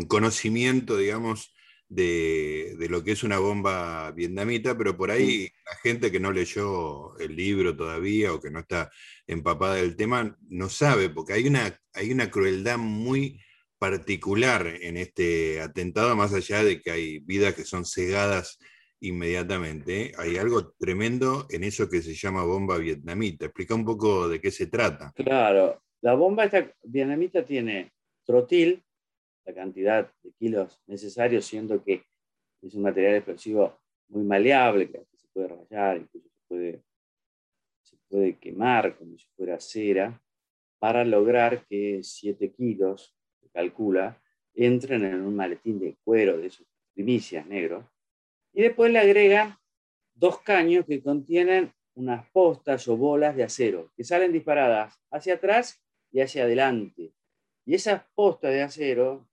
conocimiento, 0.07 0.97
digamos, 0.97 1.53
de, 1.89 2.77
lo 2.89 3.03
que 3.05 3.13
es 3.13 3.23
una 3.23 3.39
bomba 3.39 4.11
vietnamita, 4.13 4.77
pero 4.77 4.97
por 4.97 5.11
ahí 5.11 5.51
la 5.67 5.77
gente 5.83 6.11
que 6.11 6.21
no 6.21 6.33
leyó 6.33 7.17
el 7.19 7.37
libro 7.37 7.77
todavía 7.77 8.33
o 8.33 8.41
que 8.41 8.51
no 8.51 8.61
está 8.61 8.91
empapada 9.27 9.77
del 9.77 9.97
tema 9.97 10.37
no 10.49 10.69
sabe, 10.69 11.11
porque 11.11 11.35
hay 11.35 11.47
una, 11.47 11.79
hay 11.93 12.13
una 12.13 12.31
crueldad 12.31 12.79
muy 12.79 13.41
particular 13.79 14.67
en 14.67 14.97
este 14.97 15.61
atentado, 15.61 16.17
más 16.17 16.33
allá 16.33 16.65
de 16.65 16.81
que 16.81 16.91
hay 16.91 17.19
vidas 17.21 17.55
que 17.55 17.65
son 17.65 17.85
cegadas 17.85 18.59
inmediatamente. 19.01 20.13
Hay 20.19 20.37
algo 20.37 20.73
tremendo 20.79 21.47
en 21.51 21.65
eso 21.65 21.89
que 21.89 22.01
se 22.01 22.15
llama 22.15 22.45
bomba 22.45 22.79
vietnamita. 22.79 23.47
Explica 23.47 23.75
un 23.75 23.85
poco 23.85 24.29
de 24.29 24.41
qué 24.41 24.51
se 24.51 24.69
trata. 24.69 25.13
Claro, 25.15 25.83
la 26.01 26.15
bomba 26.15 26.45
esta 26.45 26.73
vietnamita 26.83 27.45
tiene 27.45 27.93
trotil, 28.25 28.83
la 29.45 29.55
cantidad 29.55 30.13
de 30.23 30.33
kilos 30.33 30.83
necesarios, 30.87 31.45
siendo 31.45 31.83
que 31.83 32.05
es 32.63 32.75
un 32.75 32.83
material 32.83 33.17
explosivo 33.17 33.79
muy 34.09 34.23
maleable, 34.23 34.91
que 34.91 35.05
se 35.17 35.29
puede 35.33 35.49
rayar, 35.49 35.99
incluso 35.99 36.29
se 36.29 36.41
puede, 36.49 36.83
se 37.83 37.97
puede 38.09 38.39
quemar 38.39 38.97
como 38.97 39.19
si 39.19 39.27
fuera 39.37 39.61
cera, 39.61 40.21
para 40.79 41.05
lograr 41.05 41.67
que 41.67 42.01
7 42.03 42.53
kilos, 42.53 43.17
se 43.41 43.49
calcula, 43.51 44.21
entren 44.55 45.05
en 45.05 45.21
un 45.23 45.35
maletín 45.35 45.81
de 45.81 45.97
cuero 46.05 46.39
de 46.39 46.51
sus 46.51 46.67
primicias 46.95 47.47
negros 47.47 47.85
y 48.53 48.63
después 48.63 48.93
le 48.93 49.01
agrega 49.01 49.61
dos 50.15 50.41
caños 50.41 50.87
que 50.87 51.03
contienen 51.03 51.73
unas 51.95 52.29
postas 52.31 52.87
o 52.89 52.97
bolas 52.97 53.37
de 53.37 53.45
acero 53.45 53.91
que 53.97 54.05
salen 54.05 54.33
disparadas 54.33 54.95
hacia 55.11 55.35
atrás 55.35 55.83
y 56.13 56.21
hacia 56.21 56.45
adelante. 56.45 57.13
Y 57.67 57.75
esas 57.75 58.03
postas 58.15 58.53
de 58.53 58.63
acero, 58.63 59.29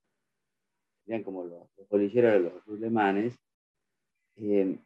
serían 1.04 1.22
como 1.22 1.44
los, 1.44 1.68
los 1.76 2.12
de 2.12 2.40
los 2.40 2.64
rulemanes, 2.64 3.38
eh, 4.36 4.78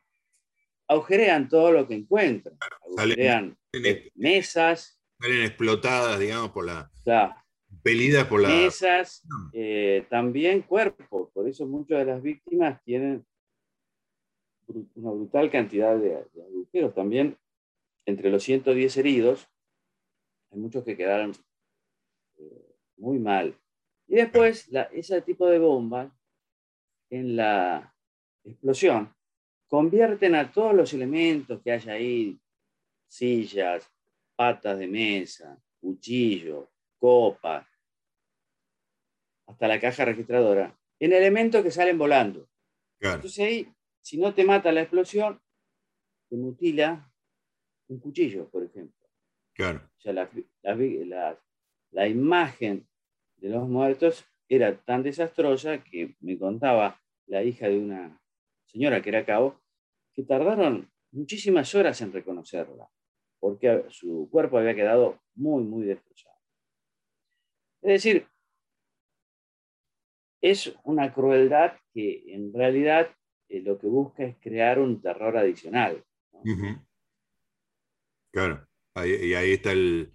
agujerean 0.88 1.48
todo 1.48 1.72
lo 1.72 1.86
que 1.86 1.94
encuentran. 1.94 2.56
Agujerean 2.82 3.56
mesas. 4.14 5.00
Salen 5.20 5.42
explotadas, 5.44 6.18
digamos, 6.18 6.50
por 6.50 6.66
la. 6.66 6.90
Pelidas 7.82 8.26
por 8.26 8.40
la. 8.40 8.48
Mesas, 8.48 9.22
eh, 9.52 10.06
también 10.08 10.62
cuerpos. 10.62 11.30
Por 11.32 11.48
eso 11.48 11.66
muchas 11.66 11.98
de 11.98 12.04
las 12.04 12.22
víctimas 12.22 12.82
tienen 12.84 13.24
una 14.94 15.10
brutal 15.10 15.50
cantidad 15.50 15.96
de, 15.96 16.16
agujeros. 16.16 16.94
También 16.94 17.36
entre 18.04 18.30
los 18.30 18.42
110 18.42 18.96
heridos, 18.96 19.48
hay 20.50 20.58
muchos 20.58 20.84
que 20.84 20.96
quedaron 20.96 21.32
eh, 22.38 22.74
muy 22.96 23.18
mal. 23.18 23.56
Y 24.08 24.16
después, 24.16 24.68
ese 24.92 25.22
tipo 25.22 25.46
de 25.46 25.58
bombas, 25.58 26.12
en 27.10 27.36
la 27.36 27.94
explosión, 28.44 29.14
convierten 29.68 30.34
a 30.34 30.50
todos 30.50 30.74
los 30.74 30.92
elementos 30.92 31.60
que 31.62 31.72
hay 31.72 31.88
ahí, 31.88 32.40
sillas, 33.08 33.90
patas 34.34 34.78
de 34.78 34.86
mesa, 34.86 35.60
cuchillo, 35.80 36.70
copa, 36.98 37.68
hasta 39.46 39.68
la 39.68 39.80
caja 39.80 40.04
registradora, 40.04 40.76
en 40.98 41.12
elementos 41.12 41.62
que 41.62 41.70
salen 41.70 41.98
volando. 41.98 42.48
Entonces 43.00 43.38
ahí 43.38 43.76
si 44.06 44.18
no 44.18 44.32
te 44.32 44.44
mata 44.44 44.70
la 44.70 44.82
explosión, 44.82 45.42
te 46.28 46.36
mutila 46.36 47.12
un 47.88 47.98
cuchillo, 47.98 48.48
por 48.48 48.62
ejemplo. 48.62 49.08
Claro. 49.52 49.90
O 49.98 50.00
sea, 50.00 50.12
la, 50.12 52.08
imagen 52.08 52.88
de 53.36 53.48
los 53.48 53.68
muertos 53.68 54.26
era 54.48 54.76
tan 54.76 55.02
desastrosa 55.02 55.82
que 55.82 56.16
me 56.20 56.38
contaba 56.38 57.00
la 57.26 57.42
hija 57.42 57.68
de 57.68 57.78
una 57.78 58.20
señora 58.64 59.02
que 59.02 59.10
era 59.10 59.24
cabo, 59.24 59.60
que 60.14 60.22
tardaron 60.22 60.90
muchísimas 61.10 61.74
horas 61.74 62.00
en 62.00 62.12
reconocerla, 62.12 62.88
porque 63.40 63.84
su 63.90 64.28
cuerpo 64.30 64.58
había 64.58 64.74
quedado 64.74 65.20
muy, 65.34 65.64
muy 65.64 65.84
destrozado. 65.84 66.36
Es 67.82 68.02
decir, 68.02 68.26
es 70.40 70.74
una 70.84 71.12
crueldad 71.12 71.78
que 71.92 72.24
en 72.28 72.52
realidad 72.52 73.08
eh, 73.48 73.60
lo 73.60 73.78
que 73.78 73.86
busca 73.86 74.24
es 74.24 74.36
crear 74.40 74.78
un 74.78 75.00
terror 75.00 75.36
adicional. 75.36 76.04
Claro, 78.32 78.66
y 79.04 79.34
ahí 79.34 79.52
está 79.52 79.72
el, 79.72 80.12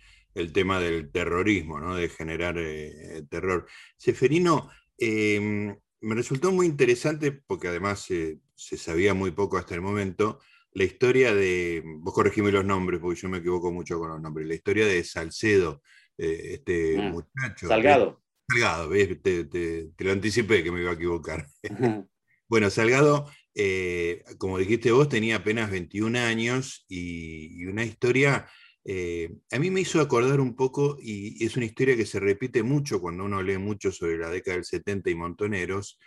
tema 0.54 0.80
del 0.80 1.12
terrorismo, 1.12 1.80
¿no? 1.80 1.96
de 1.96 2.10
generar 2.10 2.58
eh, 2.58 3.24
terror. 3.30 3.68
Seferino, 3.98 4.70
em, 4.98 5.76
me 6.02 6.16
resultó 6.16 6.52
muy 6.52 6.66
interesante, 6.66 7.32
porque 7.32 7.68
además 7.68 8.02
se 8.02 8.78
sabía 8.78 9.14
muy 9.14 9.32
poco 9.32 9.58
hasta 9.58 9.76
el 9.76 9.82
momento, 9.82 10.40
la 10.74 10.84
historia 10.84 11.34
de, 11.34 11.84
vos 12.00 12.14
corregime 12.14 12.52
los 12.52 12.64
nombres, 12.64 13.00
porque 13.02 13.20
yo 13.20 13.30
me 13.30 13.40
equivoco 13.40 13.72
mucho 13.72 14.00
con 14.00 14.10
los 14.10 14.22
nombres, 14.22 14.48
la 14.48 14.56
historia 14.56 14.86
de 14.86 15.04
Salcedo, 15.04 15.82
eh, 16.18 16.54
este 16.54 16.98
ah, 16.98 17.10
muchacho. 17.10 17.68
Salgado. 17.68 18.24
Salgado, 18.50 18.90
Te, 18.90 19.46
te, 19.46 19.92
lo 19.98 20.12
anticipé 20.12 20.64
que 20.64 20.72
me 20.72 20.82
iba 20.82 20.92
a 20.92 20.96
equivocar. 20.96 21.48
Bueno, 22.48 22.70
Salgado, 22.70 23.32
eh, 23.56 24.26
como 24.38 24.58
dijiste 24.58 24.92
vos, 24.92 25.08
tenía 25.08 25.38
apenas 25.38 25.72
21 25.72 26.20
años 26.20 26.84
y, 26.90 27.66
una 27.66 27.86
historia, 27.86 28.46
eh, 28.84 29.30
a 29.52 29.60
mí 29.60 29.70
me 29.70 29.82
hizo 29.82 30.02
acordar 30.02 30.40
un 30.40 30.56
poco, 30.56 30.98
y 31.00 31.44
es 31.46 31.56
una 31.56 31.66
historia 31.66 31.96
que 31.96 32.06
se 32.06 32.20
repite 32.20 32.64
mucho 32.64 33.00
cuando 33.00 33.26
uno 33.26 33.42
lee 33.42 33.58
mucho 33.58 33.92
sobre 33.92 34.18
la 34.18 34.30
década 34.30 34.58
del 34.58 34.66
70 34.66 35.10
y 35.10 35.16
Montoneros, 35.16 36.00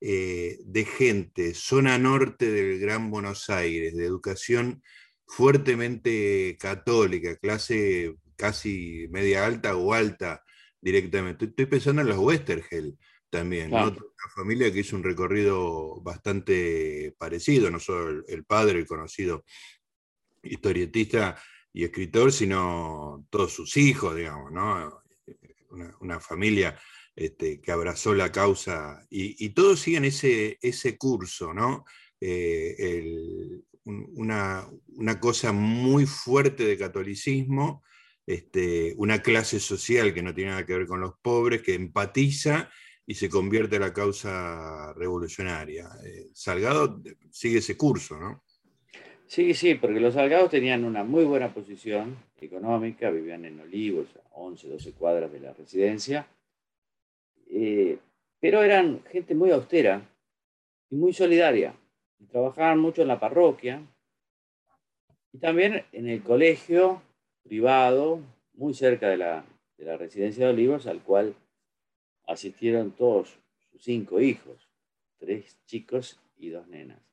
eh, 0.00 0.58
de 0.64 0.84
gente, 0.84 1.54
zona 1.54 1.98
norte 1.98 2.50
del 2.50 2.80
Gran 2.80 3.10
Buenos 3.10 3.48
Aires, 3.50 3.96
de 3.96 4.04
educación 4.04 4.82
fuertemente 5.26 6.56
católica, 6.58 7.36
clase 7.36 8.16
casi 8.36 9.06
media 9.10 9.46
alta 9.46 9.76
o 9.76 9.92
alta 9.92 10.42
directamente. 10.80 11.44
Estoy 11.44 11.66
pensando 11.66 12.02
en 12.02 12.08
los 12.08 12.18
Westergel 12.18 12.98
también, 13.30 13.72
Una 13.72 13.94
familia 14.34 14.72
que 14.72 14.80
hizo 14.80 14.96
un 14.96 15.04
recorrido 15.04 16.00
bastante 16.02 17.14
parecido, 17.16 17.70
no 17.70 17.78
solo 17.78 18.24
el, 18.26 18.44
padre, 18.44 18.80
el 18.80 18.86
conocido 18.86 19.44
historietista 20.42 21.40
y 21.72 21.84
escritor, 21.84 22.32
sino 22.32 23.26
todos 23.30 23.52
sus 23.52 23.76
hijos, 23.76 24.16
digamos, 24.16 24.52
¿no? 24.52 25.02
Una, 26.00 26.20
familia 26.20 26.78
este, 27.16 27.60
que 27.60 27.72
abrazó 27.72 28.14
la 28.14 28.30
causa 28.30 29.06
y, 29.08 29.48
todos 29.50 29.80
siguen 29.80 30.04
ese, 30.04 30.58
ese 30.60 30.98
curso, 30.98 31.54
¿no? 31.54 31.84
Eh, 32.20 33.62
una, 33.84 34.68
cosa 35.20 35.52
muy 35.52 36.06
fuerte 36.06 36.64
de 36.64 36.78
catolicismo, 36.78 37.82
este, 38.26 38.94
una 38.96 39.22
clase 39.22 39.58
social 39.58 40.14
que 40.14 40.22
no 40.22 40.34
tiene 40.34 40.50
nada 40.50 40.66
que 40.66 40.76
ver 40.76 40.86
con 40.86 41.00
los 41.00 41.14
pobres, 41.20 41.62
que 41.62 41.74
empatiza 41.74 42.70
y 43.06 43.14
se 43.14 43.28
convierte 43.28 43.76
en 43.76 43.82
la 43.82 43.92
causa 43.92 44.92
revolucionaria. 44.94 45.88
Eh, 46.04 46.30
Salgado 46.32 47.02
sigue 47.30 47.58
ese 47.58 47.76
curso, 47.76 48.18
¿no? 48.18 48.44
Sí, 49.32 49.54
sí, 49.54 49.76
porque 49.76 49.98
los 49.98 50.12
salgados 50.12 50.50
tenían 50.50 50.84
una 50.84 51.04
muy 51.04 51.24
buena 51.24 51.54
posición 51.54 52.18
económica, 52.38 53.08
vivían 53.08 53.46
en 53.46 53.60
Olivos, 53.60 54.14
a 54.14 54.34
11, 54.34 54.68
12 54.68 54.92
cuadras 54.92 55.32
de 55.32 55.40
la 55.40 55.54
residencia, 55.54 56.26
eh, 57.48 57.96
pero 58.40 58.62
eran 58.62 59.02
gente 59.04 59.34
muy 59.34 59.50
austera 59.50 60.06
y 60.90 60.96
muy 60.96 61.14
solidaria. 61.14 61.74
Trabajaban 62.30 62.78
mucho 62.78 63.00
en 63.00 63.08
la 63.08 63.18
parroquia 63.18 63.80
y 65.32 65.38
también 65.38 65.82
en 65.92 66.10
el 66.10 66.22
colegio 66.22 67.00
privado, 67.42 68.20
muy 68.52 68.74
cerca 68.74 69.08
de 69.08 69.16
la, 69.16 69.46
de 69.78 69.84
la 69.86 69.96
residencia 69.96 70.44
de 70.44 70.52
Olivos, 70.52 70.86
al 70.86 71.02
cual 71.02 71.34
asistieron 72.26 72.90
todos 72.90 73.38
sus 73.70 73.82
cinco 73.82 74.20
hijos, 74.20 74.68
tres 75.16 75.56
chicos 75.64 76.20
y 76.36 76.50
dos 76.50 76.68
nenas. 76.68 77.11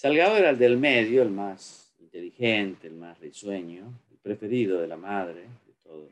Salgado 0.00 0.38
era 0.38 0.48
el 0.48 0.58
del 0.58 0.78
medio, 0.78 1.20
el 1.20 1.28
más 1.28 1.94
inteligente, 1.98 2.86
el 2.86 2.94
más 2.94 3.20
risueño, 3.20 3.92
el 4.10 4.16
preferido 4.16 4.80
de 4.80 4.88
la 4.88 4.96
madre 4.96 5.42
de 5.42 5.74
todos. 5.82 6.10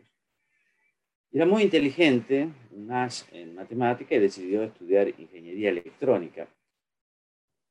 Era 1.32 1.46
muy 1.46 1.62
inteligente, 1.62 2.50
más 2.70 3.26
en 3.32 3.54
matemática, 3.54 4.14
y 4.14 4.18
decidió 4.18 4.62
estudiar 4.62 5.08
ingeniería 5.08 5.70
electrónica. 5.70 6.46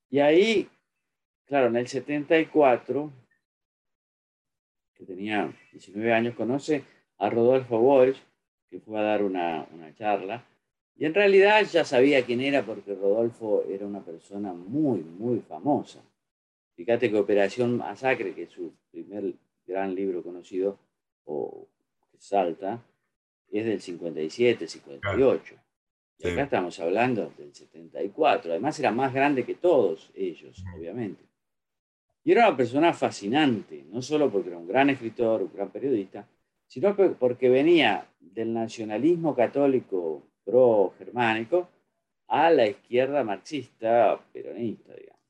Y 0.10 0.18
ahí, 0.18 0.68
claro, 1.46 1.68
en 1.68 1.76
el 1.76 1.88
74, 1.88 3.14
que 4.96 5.06
tenía 5.06 5.54
19 5.72 6.14
años, 6.14 6.34
conoce 6.34 6.84
a 7.20 7.30
Rodolfo 7.30 7.78
Walsh, 7.78 8.18
que 8.72 8.80
fue 8.80 8.98
a 8.98 9.04
dar 9.04 9.22
una, 9.22 9.68
una 9.72 9.94
charla, 9.94 10.44
y 11.00 11.06
en 11.06 11.14
realidad 11.14 11.64
ya 11.72 11.86
sabía 11.86 12.26
quién 12.26 12.42
era 12.42 12.66
porque 12.66 12.96
Rodolfo 12.96 13.64
era 13.70 13.86
una 13.86 14.04
persona 14.04 14.54
muy, 14.54 15.00
muy 15.02 15.40
famosa. 15.42 16.02
Fíjate 16.76 17.12
que 17.12 17.18
Operación 17.18 17.78
Masacre, 17.78 18.34
que 18.34 18.44
es 18.44 18.52
su 18.52 18.74
primer 18.92 19.34
gran 19.66 19.94
libro 19.94 20.24
conocido, 20.24 20.80
o 21.26 21.68
que 22.12 22.18
salta, 22.20 22.84
es 23.52 23.66
del 23.66 23.82
57, 23.82 24.68
58. 24.68 25.56
Y 26.20 26.30
acá 26.30 26.44
estamos 26.44 26.80
hablando 26.80 27.32
del 27.38 27.54
74. 27.54 28.52
Además 28.52 28.80
era 28.80 28.92
más 28.92 29.14
grande 29.14 29.46
que 29.46 29.54
todos 29.54 30.10
ellos, 30.16 30.64
obviamente. 30.76 31.24
Y 32.24 32.32
era 32.32 32.48
una 32.48 32.58
persona 32.58 32.92
fascinante, 32.94 33.86
no 33.92 34.02
solo 34.02 34.32
porque 34.32 34.50
era 34.50 34.58
un 34.58 34.68
gran 34.68 34.90
escritor, 34.90 35.44
un 35.44 35.54
gran 35.54 35.70
periodista, 35.70 36.28
sino 36.66 36.96
porque 36.96 37.50
venía 37.50 38.08
del 38.20 38.54
nacionalismo 38.54 39.36
católico 39.36 40.24
pro-germánico 40.48 41.68
a 42.28 42.50
la 42.50 42.68
izquierda 42.68 43.24
marxista 43.24 44.18
peronista, 44.32 44.94
digamos. 44.94 45.22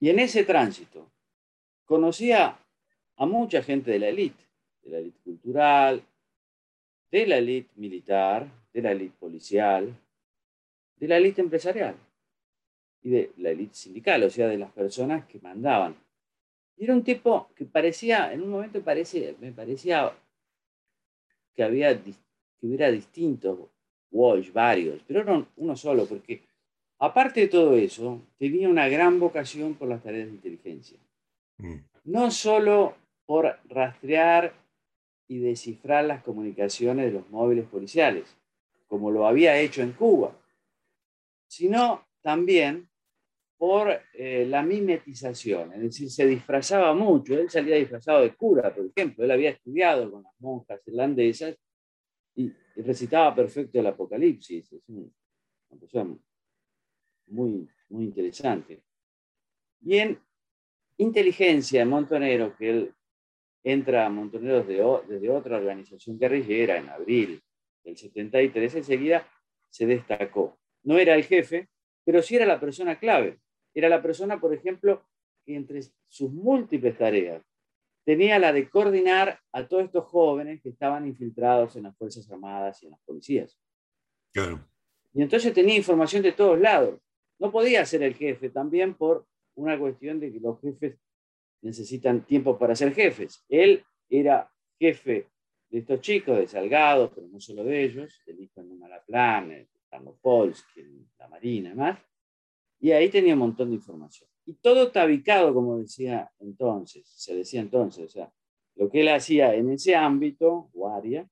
Y 0.00 0.10
en 0.10 0.18
ese 0.18 0.44
tránsito 0.44 1.10
conocía 1.86 2.58
a 3.16 3.26
mucha 3.26 3.62
gente 3.62 3.90
de 3.90 3.98
la 3.98 4.08
élite, 4.08 4.44
de 4.82 4.90
la 4.90 4.98
élite 4.98 5.20
cultural, 5.22 6.02
de 7.10 7.26
la 7.26 7.38
élite 7.38 7.70
militar, 7.76 8.46
de 8.72 8.82
la 8.82 8.92
élite 8.92 9.16
policial, 9.18 9.94
de 10.96 11.08
la 11.08 11.16
élite 11.16 11.40
empresarial 11.40 11.94
y 13.02 13.10
de 13.10 13.32
la 13.38 13.50
élite 13.50 13.74
sindical, 13.74 14.22
o 14.24 14.30
sea, 14.30 14.48
de 14.48 14.58
las 14.58 14.72
personas 14.72 15.26
que 15.26 15.40
mandaban. 15.40 15.96
Y 16.76 16.84
era 16.84 16.94
un 16.94 17.04
tipo 17.04 17.50
que 17.54 17.64
parecía, 17.64 18.32
en 18.32 18.42
un 18.42 18.50
momento 18.50 18.82
parece, 18.82 19.36
me 19.40 19.52
parecía 19.52 20.12
que, 21.54 21.62
había, 21.62 22.02
que 22.02 22.12
hubiera 22.62 22.90
distintos 22.90 23.71
Walsh, 24.12 24.52
varios, 24.52 25.02
pero 25.06 25.24
no 25.24 25.48
uno 25.56 25.76
solo, 25.76 26.06
porque 26.06 26.42
aparte 26.98 27.40
de 27.40 27.48
todo 27.48 27.74
eso, 27.74 28.20
tenía 28.38 28.68
una 28.68 28.88
gran 28.88 29.18
vocación 29.18 29.74
por 29.74 29.88
las 29.88 30.02
tareas 30.02 30.28
de 30.28 30.34
inteligencia. 30.34 30.98
Mm. 31.58 31.76
No 32.04 32.30
solo 32.30 32.94
por 33.26 33.58
rastrear 33.68 34.52
y 35.28 35.38
descifrar 35.38 36.04
las 36.04 36.22
comunicaciones 36.22 37.06
de 37.06 37.12
los 37.12 37.30
móviles 37.30 37.66
policiales, 37.66 38.36
como 38.86 39.10
lo 39.10 39.26
había 39.26 39.58
hecho 39.58 39.82
en 39.82 39.92
Cuba, 39.92 40.36
sino 41.46 42.04
también 42.20 42.88
por 43.56 43.88
eh, 44.14 44.44
la 44.48 44.62
mimetización, 44.62 45.72
es 45.74 45.80
decir, 45.80 46.10
se 46.10 46.26
disfrazaba 46.26 46.92
mucho, 46.94 47.34
él 47.34 47.48
salía 47.48 47.76
disfrazado 47.76 48.22
de 48.22 48.34
cura, 48.34 48.74
por 48.74 48.84
ejemplo, 48.84 49.24
él 49.24 49.30
había 49.30 49.50
estudiado 49.50 50.10
con 50.10 50.24
las 50.24 50.32
monjas 50.40 50.80
irlandesas 50.86 51.56
y, 52.34 52.52
recitaba 52.76 53.34
perfecto 53.34 53.78
el 53.78 53.86
Apocalipsis, 53.86 54.72
es 54.72 54.88
una 54.88 55.80
persona 55.80 56.16
muy, 57.26 57.68
muy 57.88 58.04
interesante. 58.04 58.82
Y 59.82 59.98
en 59.98 60.18
inteligencia, 60.98 61.82
en 61.82 61.88
Montonero, 61.88 62.56
que 62.56 62.70
él 62.70 62.94
entra 63.64 64.06
a 64.06 64.10
Montoneros 64.10 64.66
desde 64.66 65.30
otra 65.30 65.56
organización 65.56 66.18
guerrillera 66.18 66.76
en 66.76 66.88
abril 66.88 67.42
del 67.84 67.96
73, 67.96 68.76
enseguida 68.76 69.28
se 69.70 69.86
destacó. 69.86 70.58
No 70.82 70.98
era 70.98 71.14
el 71.14 71.24
jefe, 71.24 71.68
pero 72.04 72.22
sí 72.22 72.36
era 72.36 72.46
la 72.46 72.60
persona 72.60 72.98
clave. 72.98 73.38
Era 73.74 73.88
la 73.88 74.02
persona, 74.02 74.40
por 74.40 74.52
ejemplo, 74.52 75.04
que 75.44 75.54
entre 75.54 75.80
sus 76.08 76.32
múltiples 76.32 76.96
tareas 76.98 77.42
tenía 78.04 78.38
la 78.38 78.52
de 78.52 78.68
coordinar 78.68 79.38
a 79.52 79.66
todos 79.66 79.84
estos 79.84 80.04
jóvenes 80.06 80.60
que 80.62 80.70
estaban 80.70 81.06
infiltrados 81.06 81.76
en 81.76 81.84
las 81.84 81.96
Fuerzas 81.96 82.30
Armadas 82.30 82.82
y 82.82 82.86
en 82.86 82.92
las 82.92 83.00
policías. 83.00 83.58
Claro. 84.32 84.66
Y 85.14 85.22
entonces 85.22 85.52
tenía 85.52 85.76
información 85.76 86.22
de 86.22 86.32
todos 86.32 86.58
lados. 86.58 87.00
No 87.38 87.50
podía 87.50 87.84
ser 87.84 88.02
el 88.02 88.14
jefe, 88.14 88.50
también 88.50 88.94
por 88.94 89.26
una 89.54 89.78
cuestión 89.78 90.18
de 90.20 90.32
que 90.32 90.40
los 90.40 90.60
jefes 90.60 90.98
necesitan 91.60 92.24
tiempo 92.24 92.58
para 92.58 92.74
ser 92.74 92.94
jefes. 92.94 93.44
Él 93.48 93.84
era 94.08 94.50
jefe 94.78 95.28
de 95.70 95.78
estos 95.78 96.00
chicos, 96.00 96.36
de 96.36 96.46
Salgado, 96.46 97.12
pero 97.14 97.28
no 97.28 97.40
solo 97.40 97.64
de 97.64 97.84
ellos, 97.84 98.22
el 98.26 98.40
hijo 98.40 98.60
en 98.60 98.78
Malaplan, 98.78 99.68
Carlos 99.88 100.16
Polsky, 100.20 101.06
la 101.18 101.28
Marina 101.28 101.70
y 101.70 101.74
más. 101.74 101.98
Y 102.80 102.90
ahí 102.92 103.08
tenía 103.08 103.34
un 103.34 103.40
montón 103.40 103.70
de 103.70 103.76
información. 103.76 104.28
Y 104.44 104.54
todo 104.54 104.90
tabicado, 104.90 105.54
como 105.54 105.78
decía 105.78 106.30
entonces, 106.40 107.08
se 107.08 107.34
decía 107.34 107.60
entonces, 107.60 108.04
o 108.04 108.08
sea, 108.08 108.32
lo 108.74 108.90
que 108.90 109.02
él 109.02 109.08
hacía 109.08 109.54
en 109.54 109.70
ese 109.70 109.94
ámbito 109.94 110.70
o 110.74 110.88
área, 110.88 111.28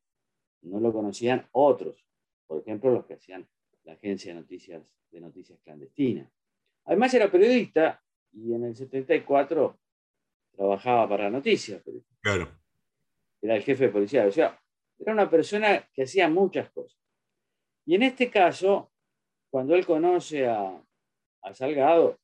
no 0.63 0.79
lo 0.79 0.93
conocían 0.93 1.49
otros, 1.53 2.05
por 2.47 2.61
ejemplo, 2.61 2.91
los 2.91 3.07
que 3.07 3.15
hacían 3.15 3.49
la 3.85 3.95
agencia 3.95 4.35
de 4.35 4.41
noticias, 4.41 4.83
de 5.11 5.21
noticias 5.21 5.59
clandestinas. 5.63 6.31
Además 6.85 7.15
era 7.15 7.31
periodista 7.31 8.03
y 8.33 8.53
en 8.53 8.65
el 8.65 8.77
74 8.77 9.79
trabajaba 10.57 11.09
para 11.09 11.31
noticias. 11.31 11.83
Claro. 12.21 12.49
Era 13.41 13.57
el 13.57 13.63
jefe 13.63 13.85
de 13.87 13.91
policía. 13.91 14.27
O 14.27 14.33
sea, 14.33 14.61
era 14.99 15.13
una 15.13 15.31
persona 15.31 15.89
que 15.93 16.03
hacía 16.03 16.29
muchas 16.29 16.71
cosas. 16.71 16.99
Y 17.87 17.95
en 17.95 18.03
este 18.03 18.31
caso, 18.31 18.93
cuando 19.49 19.75
él 19.75 19.87
conoce 19.87 20.47
a, 20.47 20.83
a 21.43 21.55
Salgado, 21.55 22.19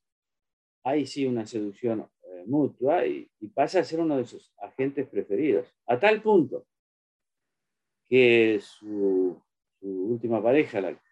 hay 0.87 1.05
sí 1.05 1.27
una 1.27 1.45
seducción 1.45 2.09
eh, 2.23 2.45
mutua 2.47 3.05
y, 3.05 3.29
pasa 3.53 3.81
a 3.81 3.85
ser 3.85 3.99
uno 3.99 4.17
de 4.19 4.25
sus 4.25 4.53
agentes 4.59 5.09
preferidos. 5.09 5.75
A 5.87 5.99
tal 5.99 6.23
punto 6.23 6.65
que 8.09 8.61
su, 8.61 9.37
última 9.81 10.41
pareja, 10.41 10.81
la, 10.81 11.03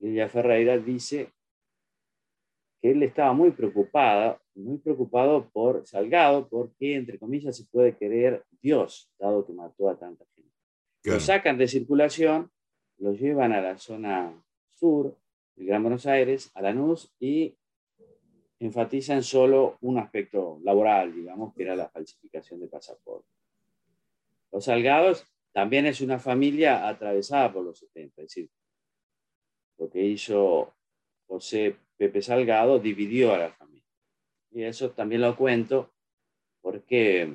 Lilia 0.00 0.28
Ferreira, 0.28 0.78
dice 0.78 1.30
que 2.80 2.90
él 2.90 3.04
estaba 3.04 3.32
muy 3.34 3.52
preocupada, 3.52 4.40
muy 4.54 4.78
preocupado 4.78 5.48
por 5.50 5.86
Salgado, 5.86 6.48
porque, 6.48 6.96
entre 6.96 7.20
comillas, 7.20 7.56
se 7.56 7.66
puede 7.66 7.96
querer 7.96 8.44
Dios, 8.60 9.12
dado 9.16 9.46
que 9.46 9.52
mató 9.52 9.88
a 9.88 9.96
tanta 9.96 10.24
gente. 10.34 10.50
Lo 11.04 11.20
sacan 11.20 11.56
de 11.56 11.68
circulación, 11.68 12.50
lo 12.98 13.12
llevan 13.12 13.52
a 13.52 13.60
la 13.60 13.78
zona 13.78 14.32
sur, 14.70 15.16
del 15.54 15.66
Gran 15.66 15.82
Buenos 15.82 16.06
Aires, 16.06 16.50
a 16.54 16.62
Lanús, 16.62 17.12
y 17.20 17.54
enfatizan 18.60 19.22
solo 19.22 19.78
un 19.82 19.98
aspecto 19.98 20.60
laboral, 20.64 21.14
digamos, 21.14 21.54
que 21.54 21.62
era 21.62 21.76
la 21.76 21.88
falsificación 21.88 22.60
de 22.60 22.68
pasaporte. 22.68 23.28
Los 24.50 24.64
Salgados 24.64 25.24
también 25.52 25.86
es 25.86 26.00
una 26.00 26.18
familia 26.18 26.88
atravesada 26.88 27.52
por 27.52 27.64
los 27.64 27.78
70, 27.78 28.22
es 28.22 28.28
decir, 28.28 28.50
lo 29.78 29.88
que 29.88 30.04
hizo 30.04 30.74
José 31.26 31.76
Pepe 31.96 32.22
Salgado 32.22 32.78
dividió 32.78 33.34
a 33.34 33.38
la 33.38 33.50
familia. 33.50 33.84
Y 34.50 34.62
eso 34.62 34.90
también 34.90 35.20
lo 35.20 35.36
cuento 35.36 35.92
porque 36.60 37.32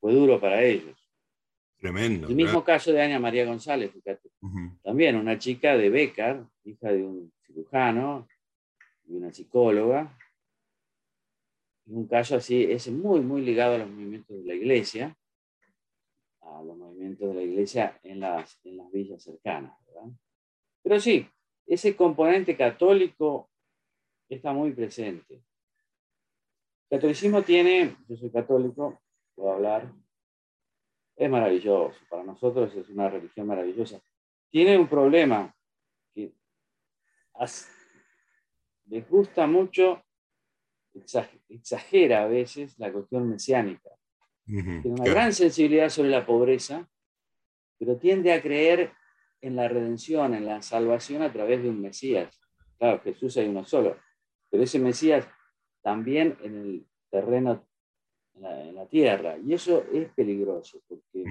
fue 0.00 0.14
duro 0.14 0.40
para 0.40 0.62
ellos. 0.62 0.96
Tremendo. 1.78 2.28
El 2.28 2.34
mismo 2.34 2.64
caso 2.64 2.92
de 2.92 3.02
Ana 3.02 3.18
María 3.18 3.44
González, 3.44 3.92
fíjate. 3.92 4.30
También 4.82 5.16
una 5.16 5.38
chica 5.38 5.76
de 5.76 5.90
Becar, 5.90 6.44
hija 6.64 6.90
de 6.90 7.04
un 7.04 7.32
cirujano, 7.46 8.26
y 9.08 9.16
una 9.16 9.32
psicóloga. 9.32 10.16
un 11.86 12.06
caso 12.06 12.36
así 12.36 12.64
es 12.64 12.88
muy, 12.88 13.20
muy 13.20 13.42
ligado 13.42 13.74
a 13.74 13.78
los 13.78 13.90
movimientos 13.90 14.36
de 14.36 14.44
la 14.44 14.54
iglesia, 14.54 15.16
a 16.42 16.62
los 16.62 16.76
movimientos 16.76 17.28
de 17.28 17.34
la 17.34 17.42
iglesia 17.42 17.98
en 18.02 18.20
las, 18.20 18.60
en 18.64 18.76
las 18.76 18.90
villas 18.92 19.22
cercanas. 19.22 19.72
Pero 20.82 21.00
sí, 21.00 21.26
ese 21.66 21.96
componente 21.96 22.56
católico 22.56 23.50
está 24.28 24.52
muy 24.52 24.72
presente. 24.72 25.34
El 26.90 26.98
catolicismo 26.98 27.42
tiene, 27.42 27.96
yo 28.08 28.16
soy 28.16 28.30
católico, 28.30 29.00
puedo 29.34 29.52
hablar, 29.52 29.92
es 31.16 31.28
maravilloso, 31.28 31.98
para 32.08 32.22
nosotros 32.22 32.74
es 32.76 32.88
una 32.90 33.08
religión 33.08 33.46
maravillosa. 33.46 34.00
Tiene 34.50 34.78
un 34.78 34.88
problema 34.88 35.54
que 36.14 36.32
les 38.88 39.08
gusta 39.08 39.46
mucho, 39.46 40.02
exagera 41.48 42.22
a 42.24 42.26
veces 42.26 42.78
la 42.78 42.92
cuestión 42.92 43.28
mesiánica. 43.28 43.90
Tiene 44.44 44.82
una 44.84 45.04
gran 45.04 45.32
sensibilidad 45.32 45.90
sobre 45.90 46.08
la 46.08 46.24
pobreza, 46.24 46.88
pero 47.78 47.96
tiende 47.98 48.32
a 48.32 48.40
creer 48.40 48.92
en 49.40 49.56
la 49.56 49.68
redención, 49.68 50.34
en 50.34 50.46
la 50.46 50.62
salvación 50.62 51.22
a 51.22 51.32
través 51.32 51.62
de 51.62 51.68
un 51.68 51.80
Mesías. 51.80 52.40
Claro, 52.78 53.00
Jesús 53.00 53.36
hay 53.36 53.46
uno 53.48 53.64
solo, 53.64 53.96
pero 54.50 54.62
ese 54.62 54.78
Mesías 54.78 55.28
también 55.82 56.36
en 56.42 56.56
el 56.56 56.86
terreno, 57.10 57.66
en 58.34 58.74
la, 58.74 58.86
tierra. 58.86 59.36
Y 59.38 59.52
eso 59.52 59.84
es 59.92 60.08
peligroso, 60.14 60.80
porque 60.88 61.24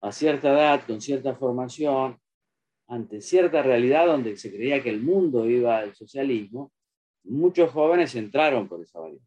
a 0.00 0.12
cierta 0.12 0.50
edad, 0.50 0.82
con 0.86 1.00
cierta 1.00 1.34
formación, 1.34 2.18
ante 2.88 3.20
cierta 3.20 3.62
realidad 3.62 4.06
donde 4.06 4.36
se 4.36 4.50
creía 4.50 4.82
que 4.82 4.90
el 4.90 5.02
mundo 5.02 5.48
iba 5.48 5.78
al 5.78 5.94
socialismo, 5.94 6.72
muchos 7.24 7.70
jóvenes 7.70 8.14
entraron 8.14 8.68
por 8.68 8.82
esa 8.82 8.98
variante. 8.98 9.26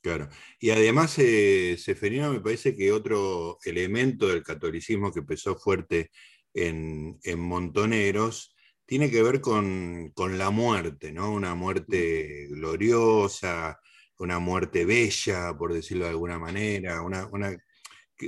Claro. 0.00 0.28
Y 0.58 0.70
además, 0.70 1.18
eh, 1.18 1.76
Seferino, 1.78 2.32
me 2.32 2.40
parece 2.40 2.74
que 2.74 2.92
otro 2.92 3.58
elemento 3.64 4.28
del 4.28 4.42
catolicismo 4.42 5.12
que 5.12 5.20
empezó 5.20 5.56
fuerte 5.56 6.10
en, 6.54 7.18
Montoneros 7.36 8.54
tiene 8.86 9.10
que 9.10 9.22
ver 9.22 9.40
con, 9.40 10.12
la 10.16 10.50
muerte, 10.50 11.12
¿no? 11.12 11.32
Una 11.32 11.54
muerte 11.54 12.46
gloriosa, 12.48 13.78
una 14.18 14.38
muerte 14.38 14.84
bella, 14.84 15.54
por 15.58 15.74
decirlo 15.74 16.04
de 16.04 16.10
alguna 16.10 16.38
manera, 16.38 17.02
una, 17.02 17.28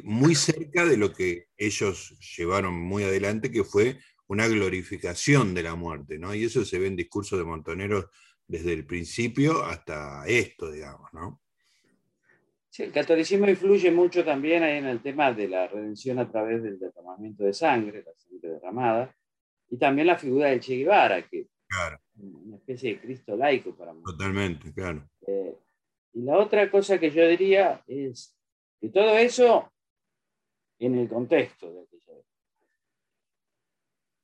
muy 0.05 0.35
cerca 0.35 0.85
de 0.85 0.97
lo 0.97 1.13
que 1.13 1.47
ellos 1.57 2.19
llevaron 2.37 2.75
muy 2.75 3.03
adelante, 3.03 3.51
que 3.51 3.65
fue 3.65 3.99
una 4.29 4.47
glorificación 4.47 5.55
de 5.55 5.65
la 5.65 5.75
muerte, 5.75 6.19
¿no? 6.19 6.35
Y 6.35 6.45
eso 6.45 6.65
se 6.65 6.79
ve 6.79 6.87
en 6.87 6.97
discursos 6.97 7.39
de 7.39 7.45
Montoneros 7.45 8.07
desde 8.47 8.73
el 8.73 8.87
principio 8.87 9.65
hasta 9.65 10.25
esto, 10.27 10.71
digamos, 10.71 11.13
¿no? 11.13 11.41
Sí, 12.69 12.85
el 12.85 12.93
catolicismo 12.93 13.49
influye 13.49 13.91
mucho 13.91 14.25
también 14.25 14.63
ahí 14.63 14.79
en 14.79 14.87
el 14.87 15.03
tema 15.03 15.33
de 15.33 15.49
la 15.49 15.67
redención 15.67 16.21
a 16.21 16.31
través 16.31 16.63
del 16.63 16.79
derramamiento 16.79 17.43
de 17.43 17.53
sangre, 17.53 18.05
la 18.07 18.15
sangre 18.15 18.49
derramada, 18.51 19.15
y 19.69 19.77
también 19.77 20.07
la 20.07 20.17
figura 20.17 20.49
de 20.49 20.61
Che 20.61 20.77
Guevara, 20.77 21.23
que 21.27 21.49
claro. 21.69 22.01
es 22.17 22.23
una 22.23 22.57
especie 22.57 22.95
de 22.95 23.01
Cristo 23.01 23.37
laico 23.37 23.75
para 23.77 23.93
mí. 23.93 24.03
Totalmente, 24.05 24.73
claro. 24.73 25.09
Eh, 25.27 25.57
y 26.13 26.23
la 26.23 26.39
otra 26.39 26.71
cosa 26.71 26.99
que 26.99 27.11
yo 27.11 27.27
diría 27.27 27.83
es 27.89 28.37
que 28.81 28.89
todo 28.89 29.19
eso 29.19 29.73
en 30.81 30.99
el 30.99 31.09
contexto 31.09 31.73
de 31.73 31.83
aquella 31.83 32.13
época. 32.13 32.29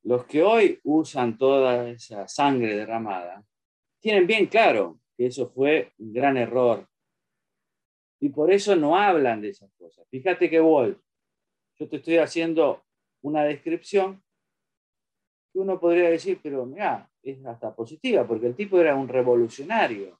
Los 0.03 0.25
que 0.25 0.43
hoy 0.43 0.79
usan 0.83 1.37
toda 1.37 1.89
esa 1.89 2.27
sangre 2.27 2.75
derramada 2.75 3.43
tienen 3.99 4.27
bien 4.27 4.47
claro 4.47 4.99
que 5.15 5.27
eso 5.27 5.47
fue 5.49 5.93
un 5.97 6.13
gran 6.13 6.37
error 6.37 6.87
y 8.19 8.29
por 8.29 8.51
eso 8.51 8.75
no 8.75 8.97
hablan 8.97 9.41
de 9.41 9.49
esas 9.49 9.71
cosas. 9.73 10.07
Fíjate 10.09 10.49
que 10.49 10.59
Wolf, 10.59 10.97
yo 11.77 11.87
te 11.87 11.97
estoy 11.97 12.17
haciendo 12.17 12.83
una 13.21 13.43
descripción 13.43 14.23
que 15.53 15.59
uno 15.59 15.79
podría 15.79 16.09
decir, 16.09 16.39
pero 16.41 16.65
mira, 16.65 17.09
es 17.21 17.45
hasta 17.45 17.75
positiva, 17.75 18.27
porque 18.27 18.47
el 18.47 18.55
tipo 18.55 18.79
era 18.79 18.95
un 18.95 19.07
revolucionario 19.07 20.19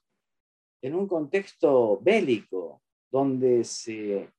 en 0.80 0.94
un 0.94 1.08
contexto 1.08 1.98
bélico, 2.00 2.82
donde 3.10 3.64
se 3.64 4.30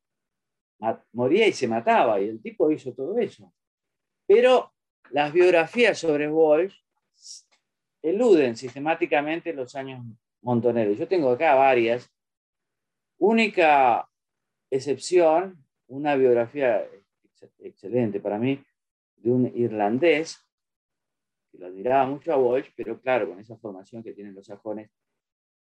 moría 1.13 1.47
y 1.47 1.53
se 1.53 1.67
mataba, 1.67 2.19
y 2.21 2.29
el 2.29 2.41
tipo 2.41 2.71
hizo 2.71 2.93
todo 2.93 3.17
eso. 3.17 3.53
Pero 4.25 4.71
las 5.11 5.33
biografías 5.33 5.97
sobre 5.97 6.27
Wolf 6.27 6.73
eluden 8.01 8.55
sistemáticamente 8.55 9.53
los 9.53 9.75
años 9.75 10.05
montoneros. 10.41 10.97
Yo 10.97 11.07
tengo 11.07 11.31
acá 11.31 11.55
varias 11.55 12.09
Única 13.19 14.09
excepción, 14.71 15.61
una 15.87 16.15
biografía 16.15 16.89
excelente 17.59 18.21
para 18.21 18.39
mí, 18.39 18.63
de 19.17 19.29
un 19.29 19.45
irlandés, 19.57 20.39
que 21.51 21.57
lo 21.57 21.67
admiraba 21.67 22.05
mucho 22.05 22.31
a 22.31 22.37
Walsh, 22.37 22.69
pero 22.77 23.01
claro, 23.01 23.27
con 23.27 23.39
esa 23.39 23.57
formación 23.57 24.01
que 24.03 24.13
tienen 24.13 24.33
los 24.33 24.45
sajones, 24.45 24.89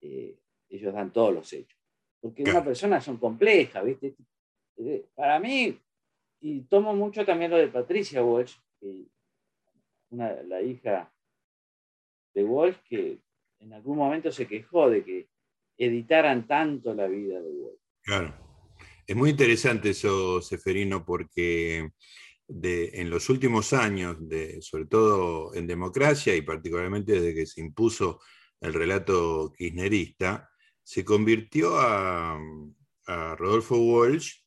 eh, 0.02 0.38
ellos 0.68 0.94
dan 0.94 1.14
todos 1.14 1.34
los 1.34 1.54
hechos. 1.54 1.80
Porque 2.20 2.44
una 2.44 2.62
persona 2.64 3.00
son 3.00 3.18
complejas, 3.18 3.86
¿viste? 3.86 4.16
Eh, 4.78 5.06
para 5.16 5.40
mí, 5.40 5.80
y 6.42 6.62
tomo 6.62 6.94
mucho 6.94 7.26
también 7.26 7.52
lo 7.52 7.58
de 7.58 7.68
Patricia 7.68 8.24
Walsh, 8.24 8.56
la 10.12 10.62
hija 10.62 11.12
de 12.34 12.44
Walsh, 12.44 12.78
que 12.88 13.20
en 13.60 13.74
algún 13.74 13.98
momento 13.98 14.32
se 14.32 14.48
quejó 14.48 14.90
de 14.90 15.04
que 15.04 15.30
editaran 15.78 16.48
tanto 16.48 16.94
la 16.94 17.08
vida 17.08 17.42
de 17.42 17.52
Wolf. 17.52 17.80
Claro. 18.02 18.46
Es 19.08 19.16
muy 19.16 19.30
interesante 19.30 19.92
eso, 19.92 20.42
Seferino, 20.42 21.06
porque 21.06 21.92
en 22.48 23.10
los 23.10 23.30
últimos 23.30 23.74
años, 23.74 24.18
sobre 24.62 24.86
todo 24.86 25.54
en 25.54 25.68
democracia 25.68 26.36
y 26.36 26.42
particularmente 26.42 27.14
desde 27.14 27.34
que 27.34 27.46
se 27.46 27.62
impuso 27.62 28.20
el 28.62 28.74
relato 28.74 29.54
kirchnerista, 29.56 30.50
se 30.84 31.04
convirtió 31.04 31.78
a, 31.78 32.40
Rodolfo 33.08 33.78
Walsh, 33.78 34.45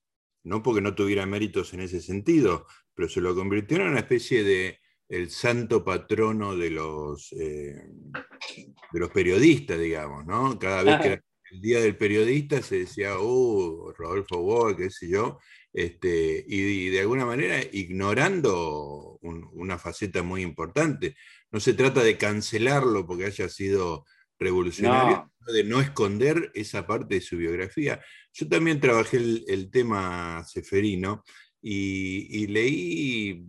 no 0.48 0.62
porque 0.62 0.80
no 0.80 0.94
tuviera 0.94 1.26
méritos 1.26 1.74
en 1.74 1.80
ese 1.80 2.00
sentido, 2.00 2.66
pero 2.94 3.08
se 3.08 3.20
lo 3.20 3.34
convirtió 3.34 3.76
en 3.76 3.88
una 3.88 4.00
especie 4.00 4.42
de 4.42 4.80
el 5.08 5.30
santo 5.30 5.84
patrono 5.84 6.56
de 6.56 6.70
los, 6.70 7.32
eh, 7.32 7.74
de 8.92 9.00
los 9.00 9.10
periodistas, 9.10 9.78
digamos, 9.78 10.26
¿no? 10.26 10.58
Cada 10.58 10.82
vez 10.82 11.00
que 11.00 11.06
era 11.08 11.24
el 11.50 11.60
día 11.60 11.80
del 11.80 11.96
periodista 11.96 12.62
se 12.62 12.80
decía, 12.80 13.18
uh, 13.18 13.92
Rodolfo 13.96 14.38
Boa, 14.38 14.76
qué 14.76 14.90
sé 14.90 15.08
yo, 15.08 15.38
este, 15.72 16.44
y, 16.46 16.88
de 16.88 17.00
alguna 17.00 17.24
manera 17.24 17.60
ignorando 17.72 19.18
una 19.22 19.78
faceta 19.78 20.22
muy 20.22 20.42
importante. 20.42 21.16
No 21.50 21.60
se 21.60 21.74
trata 21.74 22.02
de 22.02 22.18
cancelarlo 22.18 23.06
porque 23.06 23.26
haya 23.26 23.48
sido 23.48 24.04
revolucionario, 24.38 25.32
de 25.52 25.64
no 25.64 25.80
esconder 25.80 26.50
esa 26.54 26.86
parte 26.86 27.16
de 27.16 27.20
su 27.20 27.36
biografía. 27.36 28.00
Yo 28.32 28.48
también 28.48 28.80
trabajé 28.80 29.16
el, 29.16 29.70
tema 29.70 30.44
seferino 30.44 31.24
y, 31.60 32.42
y 32.42 32.46
leí 32.46 33.44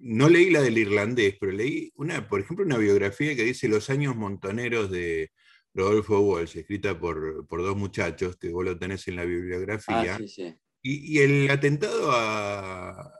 no 0.00 0.28
leí 0.28 0.50
la 0.50 0.62
del 0.62 0.78
irlandés, 0.78 1.36
pero 1.40 1.52
leí, 1.52 1.92
una, 1.96 2.28
por 2.28 2.40
ejemplo, 2.40 2.64
una 2.64 2.78
biografía 2.78 3.34
que 3.34 3.44
dice 3.44 3.68
Los 3.68 3.90
años 3.90 4.16
montoneros 4.16 4.90
de 4.90 5.32
Rodolfo 5.74 6.20
Walsh, 6.20 6.56
escrita 6.56 6.98
por, 6.98 7.46
dos 7.48 7.76
muchachos, 7.76 8.36
que 8.36 8.50
vos 8.50 8.64
lo 8.64 8.78
tenés 8.78 9.06
en 9.08 9.16
la 9.16 9.24
bibliografía. 9.24 10.16
Ah, 10.16 10.54
y, 10.82 11.18
el 11.18 11.50
atentado 11.50 12.10
a, 12.12 13.12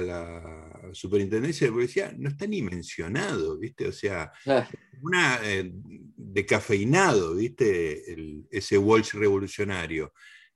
la 0.00 0.90
superintendencia 0.92 1.66
de 1.66 1.72
policía 1.72 2.14
no 2.16 2.28
está 2.28 2.46
ni 2.46 2.62
mencionado, 2.62 3.58
¿viste? 3.58 3.88
O 3.88 3.92
sea, 3.92 4.32
una 5.02 5.40
eh, 5.44 5.70
decafeinado, 5.72 7.36
¿viste? 7.36 8.44
ese 8.50 8.78
Walsh 8.78 9.14
revolucionario. 9.14 10.12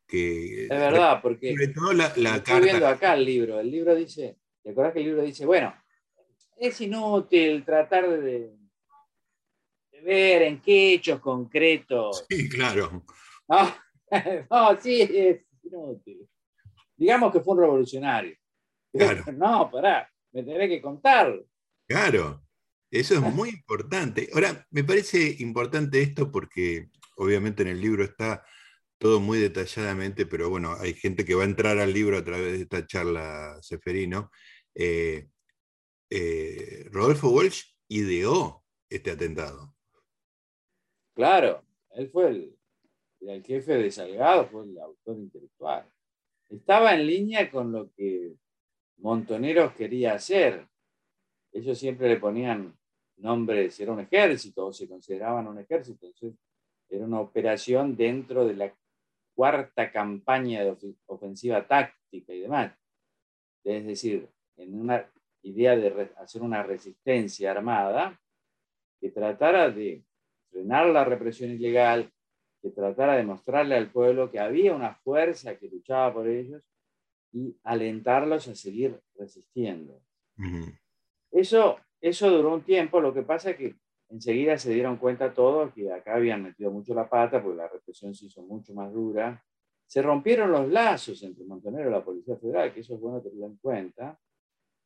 Que, 0.07 0.65
es 0.65 0.69
verdad, 0.69 1.21
porque 1.21 1.53
estoy 1.53 2.61
viendo 2.61 2.87
acá 2.87 3.15
el 3.15 3.25
libro. 3.25 3.59
El 3.59 3.71
libro 3.71 3.95
dice, 3.95 4.39
¿Te 4.63 4.71
acuerdas 4.71 4.95
que 4.95 4.99
el 4.99 5.07
libro 5.07 5.23
dice, 5.23 5.47
bueno, 5.47 5.73
es 6.57 6.81
inútil 6.81 7.65
tratar 7.65 8.09
de, 8.21 8.53
ver 10.03 10.43
en 10.43 10.61
qué 10.61 10.95
hechos 10.95 11.21
concretos. 11.21 12.25
Sí, 12.29 12.49
claro. 12.49 13.05
No, 14.51 14.81
sí, 14.81 15.03
es 15.03 15.45
inútil. 15.65 16.29
Digamos 16.97 17.33
que 17.33 17.41
fue 17.41 17.55
un 17.55 17.61
revolucionario. 17.61 18.37
Claro. 18.97 19.25
No, 19.33 19.71
pará, 19.71 20.11
me 20.33 20.43
tenés 20.43 20.69
que 20.69 20.81
contar. 20.81 21.43
Claro, 21.89 22.43
eso 22.91 23.15
es 23.15 23.21
muy 23.21 23.51
importante. 23.51 24.29
Ahora, 24.33 24.67
me 24.71 24.85
parece 24.85 25.37
importante 25.41 26.03
esto 26.03 26.31
porque 26.31 26.89
obviamente 27.17 27.63
en 27.63 27.69
el 27.69 27.81
libro 27.81 28.05
está 28.05 28.45
todo 28.99 29.21
muy 29.21 29.39
detalladamente, 29.39 30.27
pero 30.27 30.49
bueno, 30.49 30.75
hay 30.79 30.95
gente 30.95 31.25
que 31.25 31.35
va 31.35 31.43
a 31.43 31.47
entrar 31.47 31.79
al 31.79 31.93
libro 31.93 32.17
a 32.17 32.25
través 32.25 32.53
de 32.53 32.63
esta 32.63 32.87
charla, 32.87 33.59
Seferino, 33.61 34.31
eh, 34.75 35.29
eh, 36.11 36.89
Rodolfo 36.91 37.31
Walsh 37.31 37.63
ideó 37.89 38.65
este 38.89 39.11
atentado. 39.11 39.75
Claro, 41.15 41.65
él 41.91 42.11
fue 42.11 42.29
el, 43.21 43.43
jefe 43.45 43.75
de 43.75 43.91
Salgado, 43.91 44.47
fue 44.49 44.65
el 44.65 44.79
autor 44.79 45.17
intelectual. 45.19 45.91
Estaba 46.49 46.95
en 46.95 47.07
línea 47.07 47.51
con 47.51 47.73
lo 47.73 47.91
que 47.93 48.35
Montoneros 48.99 49.73
quería 49.75 50.15
hacer. 50.15 50.67
Ellos 51.53 51.79
siempre 51.79 52.09
le 52.09 52.17
ponían 52.17 52.77
nombres, 53.19 53.79
era 53.81 53.93
un 53.93 54.01
ejército, 54.01 54.67
o 54.67 54.73
se 54.73 54.89
consideraban 54.89 55.47
un 55.49 55.59
ejército. 55.59 56.07
Entonces, 56.07 56.39
era 56.89 57.05
una 57.05 57.21
operación 57.21 57.97
dentro 57.97 58.47
de 58.47 58.55
la 58.55 58.75
cuarta 59.35 59.91
campaña 59.91 60.65
de 60.65 60.95
ofensiva 61.07 61.67
táctica 61.67 62.33
y 62.33 62.41
demás. 62.41 62.73
Es 63.65 63.85
decir, 63.85 64.29
en 64.57 64.81
una 64.81 65.11
idea 65.43 65.77
de 65.77 66.11
hacer 66.17 66.43
una 66.43 66.63
resistencia 66.63 67.51
armada 67.51 68.19
que 69.01 69.11
tratara 69.11 69.71
de 69.71 70.05
frenar 70.51 70.87
la 70.87 71.05
represión 71.05 71.51
ilegal, 71.51 72.11
que 72.63 72.71
tratara 72.71 73.17
de 73.17 73.25
mostrarle 73.25 73.77
al 73.77 73.91
pueblo 73.91 74.31
que 74.31 74.41
había 74.41 74.75
una 74.75 74.95
fuerza 74.95 75.57
que 75.57 75.69
luchaba 75.69 76.15
por 76.15 76.29
ellos 76.29 76.63
y 77.37 77.55
alentarlos 77.65 78.49
a 78.49 78.55
seguir 78.55 78.99
resistiendo. 79.15 80.01
eso, 81.31 81.77
eso 82.01 82.31
duró 82.31 82.55
un 82.55 82.63
tiempo, 82.63 82.99
lo 82.99 83.13
que 83.13 83.23
pasa 83.23 83.51
es 83.51 83.57
que 83.59 83.77
enseguida 84.09 84.57
se 84.57 84.73
dieron 84.73 84.97
cuenta 84.97 85.35
todos 85.35 85.75
que 85.75 85.93
acá 85.93 86.15
habían 86.15 86.43
metido 86.43 86.71
mucho 86.71 86.95
la 86.95 87.11
pata 87.11 87.43
porque 87.43 87.59
la 87.59 87.69
represión 87.69 88.15
se 88.15 88.27
hizo 88.27 88.41
mucho 88.43 88.73
más 88.73 88.91
dura. 88.91 89.45
Se 89.85 90.01
rompieron 90.01 90.51
los 90.51 90.67
lazos 90.69 91.23
entre 91.25 91.45
Montonero 91.45 91.91
y 91.91 91.93
la 91.93 92.03
Policía 92.03 92.37
Federal, 92.37 92.73
que 92.73 92.81
eso 92.81 92.95
es 92.95 93.01
bueno 93.01 93.21
tenerlo 93.21 93.47
en 93.47 93.57
cuenta. 93.57 94.19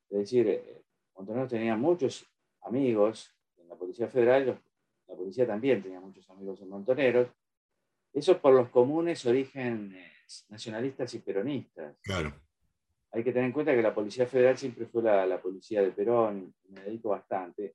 Es 0.08 0.18
decir, 0.18 0.48
eh, 0.48 0.82
Montonero 1.14 1.46
tenía 1.46 1.76
muchos 1.76 2.26
amigos 2.62 3.32
en 3.58 3.68
la 3.68 3.76
Policía 3.76 4.08
Federal, 4.08 4.60
la 5.06 5.14
policía 5.14 5.46
también 5.46 5.82
tenía 5.82 6.00
muchos 6.00 6.28
amigos 6.30 6.60
en 6.62 6.68
Montoneros. 6.68 7.28
Eso 8.12 8.40
por 8.40 8.54
los 8.54 8.70
comunes 8.70 9.24
orígenes 9.24 10.19
nacionalistas 10.48 11.14
y 11.14 11.18
peronistas. 11.20 11.96
Claro. 12.02 12.32
Hay 13.12 13.24
que 13.24 13.32
tener 13.32 13.46
en 13.46 13.52
cuenta 13.52 13.74
que 13.74 13.82
la 13.82 13.94
Policía 13.94 14.26
Federal 14.26 14.56
siempre 14.56 14.86
fue 14.86 15.02
la, 15.02 15.26
la 15.26 15.40
policía 15.40 15.82
de 15.82 15.90
Perón, 15.90 16.54
y 16.64 16.72
me 16.72 16.82
dedico 16.82 17.10
bastante 17.10 17.74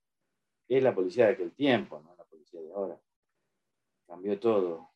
es 0.68 0.84
la 0.84 0.96
policía 0.96 1.28
de 1.28 1.34
aquel 1.34 1.54
tiempo, 1.54 2.02
no 2.02 2.16
la 2.16 2.24
policía 2.24 2.62
de 2.62 2.72
ahora. 2.72 3.00
Cambió 4.08 4.40
todo. 4.40 4.92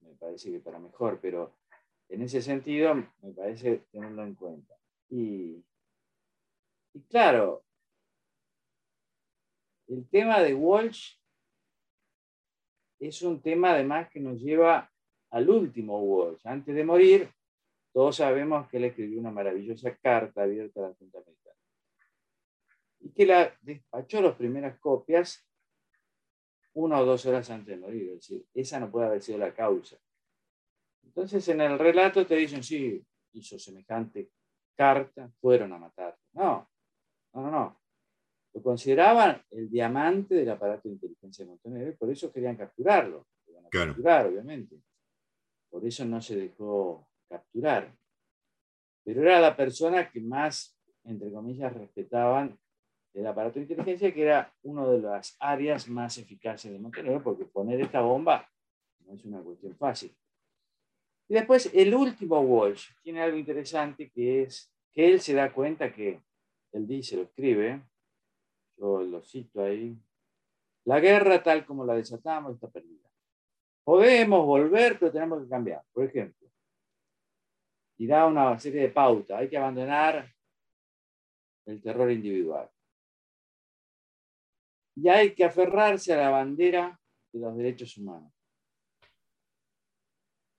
Me 0.00 0.14
parece 0.14 0.50
que 0.50 0.60
para 0.60 0.78
mejor, 0.78 1.20
pero 1.20 1.56
en 2.08 2.22
ese 2.22 2.42
sentido 2.42 2.94
me 2.94 3.32
parece 3.32 3.86
tenerlo 3.90 4.24
en 4.24 4.34
cuenta. 4.34 4.76
Y, 5.08 5.64
y 6.94 7.00
claro, 7.08 7.64
el 9.88 10.08
tema 10.08 10.40
de 10.40 10.54
Walsh 10.54 11.16
es 12.98 13.22
un 13.22 13.40
tema 13.40 13.72
además 13.72 14.10
que 14.10 14.20
nos 14.20 14.40
lleva 14.40 14.91
al 15.32 15.50
último 15.50 16.00
Walsh. 16.00 16.46
Antes 16.46 16.74
de 16.74 16.84
morir, 16.84 17.30
todos 17.92 18.16
sabemos 18.16 18.68
que 18.68 18.78
él 18.78 18.84
escribió 18.84 19.20
una 19.20 19.30
maravillosa 19.30 19.94
carta 19.96 20.42
abierta 20.42 20.80
a 20.80 20.88
la 20.88 20.94
Junta 20.94 21.18
Militar 21.18 21.42
y 23.02 23.10
que 23.10 23.26
la 23.26 23.54
despachó 23.60 24.22
las 24.22 24.36
primeras 24.36 24.78
copias 24.78 25.46
una 26.74 27.00
o 27.00 27.04
dos 27.04 27.26
horas 27.26 27.50
antes 27.50 27.74
de 27.74 27.76
morir. 27.76 28.08
Es 28.10 28.14
decir, 28.14 28.46
esa 28.54 28.80
no 28.80 28.90
puede 28.90 29.06
haber 29.06 29.22
sido 29.22 29.38
la 29.38 29.52
causa. 29.52 29.98
Entonces, 31.04 31.46
en 31.48 31.60
el 31.60 31.78
relato 31.78 32.24
te 32.26 32.36
dicen, 32.36 32.62
sí, 32.62 33.04
hizo 33.32 33.58
semejante 33.58 34.30
carta, 34.74 35.30
fueron 35.40 35.72
a 35.72 35.78
matar. 35.78 36.16
No, 36.32 36.70
no, 37.34 37.42
no, 37.42 37.50
no. 37.50 37.80
Lo 38.54 38.62
consideraban 38.62 39.42
el 39.50 39.70
diamante 39.70 40.36
del 40.36 40.50
aparato 40.50 40.88
de 40.88 40.94
inteligencia 40.94 41.44
de 41.44 41.50
Montenegro 41.50 41.90
y 41.90 41.96
por 41.96 42.10
eso 42.10 42.32
querían 42.32 42.56
capturarlo. 42.56 43.26
Querían 43.44 43.64
capturar, 43.68 44.26
obviamente. 44.26 44.76
Por 45.72 45.86
eso 45.86 46.04
no 46.04 46.20
se 46.20 46.36
dejó 46.36 47.08
capturar. 47.26 47.96
Pero 49.02 49.22
era 49.22 49.40
la 49.40 49.56
persona 49.56 50.10
que 50.10 50.20
más, 50.20 50.78
entre 51.02 51.32
comillas, 51.32 51.72
respetaban 51.72 52.58
del 53.14 53.26
aparato 53.26 53.54
de 53.54 53.62
inteligencia, 53.62 54.12
que 54.12 54.22
era 54.22 54.54
una 54.62 54.86
de 54.86 55.00
las 55.00 55.34
áreas 55.40 55.88
más 55.88 56.18
eficaces 56.18 56.70
de 56.70 56.78
Montenegro, 56.78 57.22
porque 57.22 57.46
poner 57.46 57.80
esta 57.80 58.02
bomba 58.02 58.46
no 59.06 59.14
es 59.14 59.24
una 59.24 59.40
cuestión 59.40 59.74
fácil. 59.76 60.14
Y 61.26 61.34
después, 61.34 61.70
el 61.72 61.94
último 61.94 62.40
Walsh 62.40 62.90
tiene 63.02 63.22
algo 63.22 63.38
interesante, 63.38 64.10
que 64.10 64.42
es 64.42 64.70
que 64.92 65.08
él 65.08 65.22
se 65.22 65.32
da 65.32 65.54
cuenta 65.54 65.90
que, 65.90 66.20
él 66.72 66.86
dice, 66.86 67.16
lo 67.16 67.22
escribe, 67.22 67.82
yo 68.76 69.02
lo 69.02 69.22
cito 69.22 69.64
ahí, 69.64 69.96
la 70.84 71.00
guerra 71.00 71.42
tal 71.42 71.64
como 71.64 71.86
la 71.86 71.94
desatamos 71.94 72.54
está 72.54 72.68
perdida. 72.68 73.11
Podemos 73.84 74.46
volver, 74.46 74.98
pero 74.98 75.12
tenemos 75.12 75.42
que 75.42 75.48
cambiar. 75.48 75.82
Por 75.92 76.04
ejemplo, 76.04 76.48
y 77.98 78.06
da 78.06 78.26
una 78.26 78.58
serie 78.58 78.82
de 78.82 78.88
pautas. 78.88 79.38
Hay 79.38 79.48
que 79.48 79.56
abandonar 79.56 80.28
el 81.66 81.80
terror 81.80 82.10
individual 82.10 82.68
y 84.96 85.08
hay 85.08 85.34
que 85.34 85.44
aferrarse 85.44 86.12
a 86.12 86.16
la 86.16 86.30
bandera 86.30 86.98
de 87.32 87.40
los 87.40 87.56
derechos 87.56 87.96
humanos. 87.96 88.32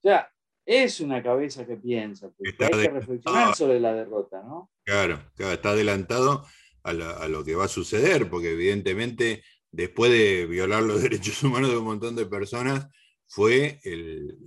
O 0.02 0.08
sea, 0.08 0.32
es 0.66 1.00
una 1.00 1.22
cabeza 1.22 1.66
que 1.66 1.78
piensa, 1.78 2.30
porque 2.30 2.56
hay 2.64 2.84
que 2.84 2.90
reflexionar 2.90 3.56
sobre 3.56 3.80
la 3.80 3.94
derrota, 3.94 4.42
¿no? 4.44 4.72
Claro, 4.84 5.20
está 5.38 5.72
adelantado 5.72 6.46
a, 6.84 6.94
lo 6.94 7.44
que 7.44 7.56
va 7.56 7.66
a 7.66 7.70
suceder, 7.70 8.30
porque 8.30 8.52
evidentemente 8.52 9.44
después 9.72 10.12
de 10.12 10.46
violar 10.46 10.84
los 10.84 11.02
derechos 11.04 11.44
humanos 11.44 11.70
de 11.70 11.78
un 11.78 11.86
montón 11.86 12.16
de 12.16 12.26
personas, 12.26 12.88
fue 13.34 13.80
el, 13.84 14.38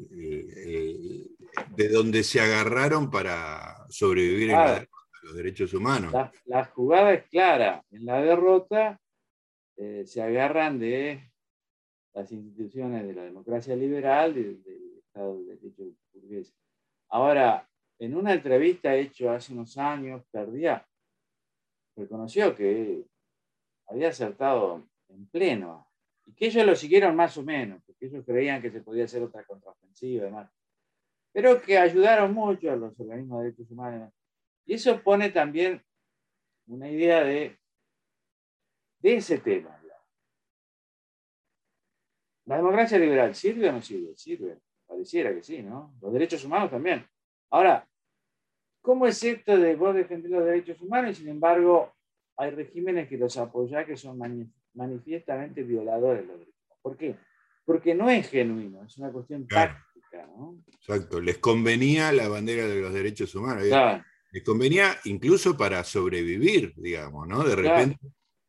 de 1.77 1.89
donde 1.89 2.23
se 2.23 2.41
agarraron 2.41 3.11
para 3.11 3.85
sobrevivir 3.89 4.51
en 4.51 4.57
la 4.57 4.89
los 5.25 5.35
derechos 5.35 5.75
humanos. 5.75 6.13
La, 6.13 6.33
la, 6.45 6.65
jugada 6.67 7.13
es 7.13 7.25
clara. 7.29 7.85
En 7.91 8.07
la 8.07 8.23
derrota 8.23 9.01
eh, 9.77 10.05
se 10.07 10.23
agarran 10.23 10.79
de 10.79 11.33
las 12.15 12.31
instituciones 12.31 13.05
de 13.05 13.13
la 13.13 13.25
democracia 13.25 13.75
liberal, 13.75 14.35
del, 14.35 14.63
Estado 15.05 15.37
de 15.39 15.57
Derecho 15.57 15.83
burgués. 16.13 16.55
Ahora, 17.09 17.69
en 17.99 18.15
una 18.15 18.35
entrevista 18.35 18.95
hecha 18.95 19.35
hace 19.35 19.53
unos 19.53 19.77
años, 19.79 20.23
Perdía 20.31 20.87
reconoció 21.97 22.55
que 22.55 23.05
había 23.89 24.11
acertado 24.11 24.87
en 25.09 25.27
pleno 25.27 25.91
y 26.25 26.35
que 26.35 26.47
ellos 26.47 26.67
lo 26.67 26.77
siguieron 26.77 27.17
más 27.17 27.37
o 27.37 27.43
menos, 27.43 27.83
ellos 28.01 28.25
creían 28.25 28.61
que 28.61 28.71
se 28.71 28.81
podía 28.81 29.05
hacer 29.05 29.23
otra 29.23 29.45
contraofensiva 29.45 30.23
y 30.23 30.27
demás, 30.27 30.51
pero 31.33 31.61
que 31.61 31.79
ayudaron 31.79 32.33
mucho 32.35 32.71
a 32.71 32.77
los 32.77 32.99
organismos 32.99 33.39
de 33.39 33.45
derechos 33.45 33.71
humanos. 33.71 34.13
Y 34.65 34.75
eso 34.75 35.01
pone 35.03 35.31
también 35.31 35.83
una 36.67 36.91
idea 36.91 37.23
de 37.23 37.59
de 39.01 39.17
ese 39.17 39.39
tema. 39.39 39.81
¿La 42.47 42.57
democracia 42.57 42.99
liberal 42.99 43.35
sirve 43.35 43.69
o 43.69 43.73
no 43.73 43.83
sirve? 43.83 44.17
Sirve. 44.17 44.59
Pareciera 44.87 45.35
que 45.35 45.43
sí, 45.43 45.63
¿no? 45.63 45.95
Los 46.01 46.13
derechos 46.13 46.45
humanos 46.45 46.71
también. 46.71 47.05
Ahora, 47.51 47.89
¿cómo 48.81 49.07
es 49.07 49.23
esto 49.23 49.57
de 49.57 49.75
vos 49.75 49.95
defender 49.95 50.31
los 50.31 50.45
derechos 50.45 50.81
humanos 50.81 51.13
y 51.13 51.15
sin 51.23 51.29
embargo 51.29 51.93
hay 52.37 52.51
regímenes 52.51 53.09
que 53.09 53.19
los 53.19 53.37
apoyan 53.37 53.85
que 53.85 53.97
son 53.97 54.19
manifiestamente 54.75 55.65
violadores 55.65 56.23
de 56.23 56.27
los 56.29 56.39
derechos 56.39 56.61
humanos? 56.61 56.83
¿Por 56.83 56.97
qué? 56.97 57.17
Porque 57.67 57.95
no 57.95 58.09
es 58.09 58.31
genuino, 58.31 58.83
es 58.85 58.97
una 58.97 59.11
cuestión 59.13 59.47
táctica, 59.47 60.27
¿no? 60.39 60.63
Exacto, 60.73 61.21
les 61.21 61.37
convenía 61.39 62.13
la 62.13 62.29
bandera 62.29 62.67
de 62.67 62.81
los 62.81 62.95
derechos 62.95 63.35
humanos. 63.35 63.65
Les 64.31 64.43
convenía 64.43 64.97
incluso 65.05 65.57
para 65.57 65.85
sobrevivir, 65.85 66.73
digamos, 66.77 67.29
¿no? 67.29 67.43
De 67.43 67.57
repente 67.57 67.99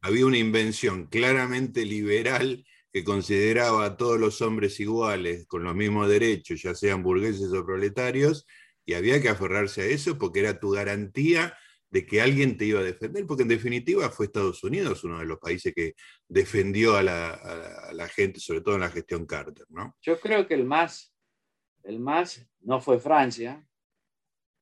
había 0.02 0.26
una 0.26 0.38
invención 0.38 1.08
claramente 1.08 1.84
liberal 1.84 2.64
que 2.94 3.04
consideraba 3.04 3.86
a 3.86 3.98
todos 3.98 4.20
los 4.20 4.42
hombres 4.42 4.80
iguales, 4.80 5.46
con 5.48 5.64
los 5.64 5.76
mismos 5.76 6.08
derechos, 6.08 6.62
ya 6.62 6.74
sean 6.74 7.04
burgueses 7.04 7.52
o 7.52 7.66
proletarios, 7.66 8.48
y 8.86 8.94
había 8.94 9.22
que 9.22 9.30
aferrarse 9.30 9.82
a 9.82 9.86
eso 9.86 10.18
porque 10.18 10.40
era 10.40 10.60
tu 10.60 10.72
garantía 10.72 11.54
de 11.90 12.06
que 12.06 12.22
alguien 12.22 12.58
te 12.58 12.66
iba 12.66 12.80
a 12.82 12.84
defender, 12.84 13.26
porque 13.26 13.44
en 13.44 13.50
definitiva 13.50 14.10
fue 14.10 14.26
Estados 14.26 14.64
Unidos 14.64 15.04
uno 15.04 15.20
de 15.20 15.26
los 15.26 15.40
países 15.40 15.74
que 15.74 15.96
defendió 16.28 16.98
a 16.98 17.04
la, 17.04 18.08
gente, 18.14 18.40
sobre 18.40 18.62
todo 18.62 18.76
en 18.76 18.82
la 18.82 18.90
gestión 18.90 19.26
Carter. 19.26 19.66
¿no? 19.70 19.96
Yo 20.02 20.20
creo 20.20 20.48
que 20.48 20.54
el 20.54 20.66
más, 20.66 21.14
el 21.84 22.00
más 22.00 22.46
no 22.62 22.82
fue 22.82 23.00
Francia, 23.00 23.66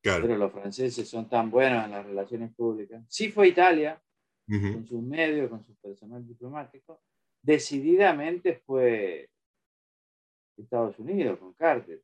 pero 0.01 0.37
los 0.37 0.51
franceses 0.51 1.09
son 1.09 1.27
tan 1.27 1.49
buenos 1.49 1.83
en 1.85 1.91
las 1.91 2.05
relaciones 2.05 2.53
públicas. 2.53 3.03
Sí 3.09 3.31
fue 3.31 3.47
Italia, 3.47 3.99
con 4.47 4.85
sus 4.85 5.01
medios, 5.01 5.49
con 5.49 5.65
su 5.65 5.75
personal 5.77 6.25
diplomático, 6.25 7.01
decididamente 7.41 8.61
fue 8.65 9.29
Estados 10.57 10.99
Unidos 10.99 11.39
con 11.39 11.53
Carter. 11.53 12.01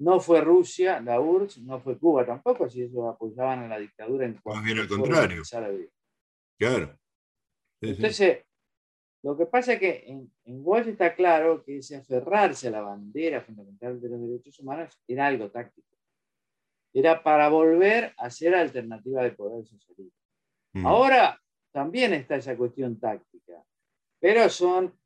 No 0.00 0.18
fue 0.18 0.40
Rusia, 0.40 1.00
la 1.00 1.20
URSS, 1.20 1.62
no 1.62 1.78
fue 1.78 1.98
Cuba 1.98 2.24
tampoco, 2.24 2.68
si 2.68 2.82
ellos 2.82 3.06
apoyaban 3.06 3.64
a 3.64 3.68
la 3.68 3.78
dictadura 3.78 4.24
en 4.24 4.40
Más 4.44 4.64
bien 4.64 4.78
al 4.78 4.88
contrario. 4.88 5.42
Claro. 6.58 6.98
Entonces, 7.82 8.44
lo 9.22 9.36
que 9.36 9.46
pasa 9.46 9.74
es 9.74 9.78
que 9.78 10.04
en, 10.06 10.32
en 10.44 10.60
Walsh 10.62 10.88
está 10.88 11.14
claro 11.14 11.62
que 11.62 11.78
ese 11.78 11.96
aferrarse 11.96 12.68
a 12.68 12.70
la 12.70 12.80
bandera 12.80 13.42
fundamental 13.42 14.00
de 14.00 14.08
los 14.08 14.20
derechos 14.22 14.58
humanos 14.60 14.98
era 15.06 15.26
algo 15.26 15.50
táctico. 15.50 15.88
Era 16.94 17.22
para 17.22 17.48
volver 17.50 18.14
a 18.16 18.30
ser 18.30 18.54
alternativa 18.54 19.22
de 19.22 19.32
poder 19.32 19.66
socialista. 19.66 20.18
Ahora 20.82 21.40
también 21.72 22.14
está 22.14 22.36
esa 22.36 22.56
cuestión 22.56 22.98
táctica, 22.98 23.62
pero 24.18 24.48
son 24.48 24.98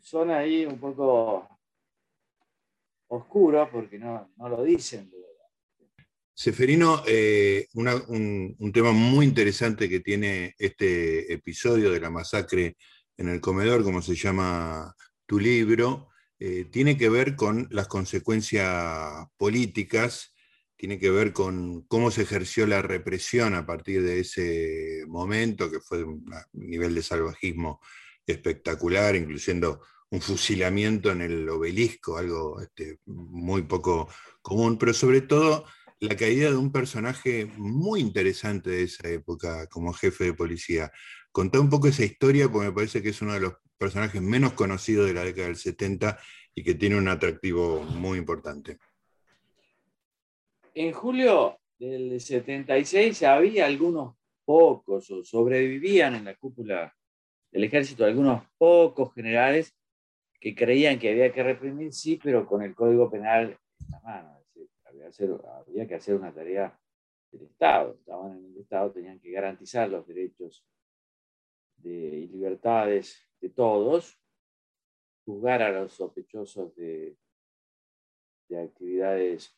son 0.00 0.30
ahí 0.30 0.64
un 0.64 0.78
poco 0.78 1.48
oscuros 3.08 3.68
porque 3.70 3.98
no, 3.98 4.30
lo 4.38 4.62
dicen. 4.62 5.10
Seferino, 6.34 7.02
eh, 7.06 7.66
un, 7.74 8.70
tema 8.72 8.92
muy 8.92 9.24
interesante 9.24 9.88
que 9.88 10.00
tiene 10.00 10.54
este 10.58 11.32
episodio 11.32 11.90
de 11.90 12.00
la 12.00 12.10
masacre 12.10 12.76
en 13.16 13.28
el 13.28 13.40
comedor, 13.40 13.82
como 13.82 14.02
se 14.02 14.14
llama 14.14 14.94
tu 15.24 15.38
libro, 15.38 16.08
eh, 16.38 16.66
tiene 16.70 16.98
que 16.98 17.08
ver 17.08 17.34
con 17.36 17.66
las 17.70 17.88
consecuencias 17.88 19.26
políticas, 19.38 20.34
tiene 20.76 20.98
que 20.98 21.10
ver 21.10 21.32
con 21.32 21.86
cómo 21.86 22.10
se 22.10 22.22
ejerció 22.22 22.66
la 22.66 22.82
represión 22.82 23.54
a 23.54 23.64
partir 23.64 24.02
de 24.02 24.20
ese 24.20 25.04
momento, 25.08 25.70
que 25.70 25.80
fue 25.80 26.04
un 26.04 26.22
nivel 26.52 26.94
de 26.94 27.02
salvajismo 27.02 27.80
espectacular, 28.26 29.16
incluyendo 29.16 29.80
un 30.10 30.20
fusilamiento 30.20 31.10
en 31.10 31.22
el 31.22 31.48
obelisco, 31.48 32.16
algo 32.16 32.60
este, 32.60 32.98
muy 33.06 33.62
poco 33.62 34.08
común, 34.40 34.78
pero 34.78 34.92
sobre 34.92 35.20
todo 35.20 35.64
la 35.98 36.16
caída 36.16 36.50
de 36.50 36.56
un 36.56 36.70
personaje 36.70 37.46
muy 37.56 38.00
interesante 38.00 38.70
de 38.70 38.82
esa 38.84 39.08
época 39.08 39.66
como 39.68 39.92
jefe 39.92 40.24
de 40.24 40.34
policía. 40.34 40.92
Contá 41.32 41.58
un 41.58 41.70
poco 41.70 41.88
esa 41.88 42.04
historia 42.04 42.48
porque 42.48 42.68
me 42.68 42.74
parece 42.74 43.02
que 43.02 43.10
es 43.10 43.22
uno 43.22 43.34
de 43.34 43.40
los 43.40 43.54
personajes 43.78 44.22
menos 44.22 44.52
conocidos 44.52 45.06
de 45.06 45.14
la 45.14 45.24
década 45.24 45.48
del 45.48 45.56
70 45.56 46.18
y 46.54 46.62
que 46.62 46.74
tiene 46.74 46.96
un 46.96 47.08
atractivo 47.08 47.82
muy 47.82 48.18
importante. 48.18 48.78
En 50.74 50.92
julio 50.92 51.58
del 51.78 52.20
76 52.20 53.22
había 53.22 53.66
algunos 53.66 54.14
pocos 54.44 55.10
o 55.10 55.24
sobrevivían 55.24 56.14
en 56.14 56.24
la 56.26 56.36
cúpula 56.36 56.94
del 57.50 57.64
ejército 57.64 58.04
algunos 58.04 58.42
pocos 58.58 59.12
generales 59.14 59.74
que 60.40 60.54
creían 60.54 60.98
que 60.98 61.10
había 61.10 61.32
que 61.32 61.42
reprimir, 61.42 61.92
sí, 61.92 62.18
pero 62.22 62.46
con 62.46 62.62
el 62.62 62.74
Código 62.74 63.10
Penal 63.10 63.58
en 63.80 63.90
la 63.90 64.00
mano. 64.00 64.40
había, 65.66 65.86
que 65.86 65.94
hacer 65.94 66.14
una 66.14 66.32
tarea 66.32 66.78
del 67.32 67.42
Estado. 67.42 67.94
Estaban 67.94 68.38
en 68.38 68.44
el 68.46 68.58
Estado, 68.58 68.92
tenían 68.92 69.18
que 69.20 69.30
garantizar 69.30 69.88
los 69.88 70.06
derechos 70.06 70.64
y 71.82 72.26
libertades 72.28 73.22
de 73.40 73.50
todos, 73.50 74.18
juzgar 75.24 75.62
a 75.62 75.70
los 75.70 75.92
sospechosos 75.92 76.74
de, 76.74 77.16
de 78.48 78.62
actividades 78.62 79.56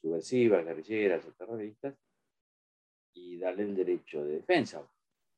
subversivas, 0.00 0.64
guerrilleras 0.64 1.24
o 1.26 1.32
terroristas 1.32 1.94
y 3.14 3.38
darle 3.38 3.64
el 3.64 3.76
derecho 3.76 4.24
de 4.24 4.36
defensa. 4.36 4.82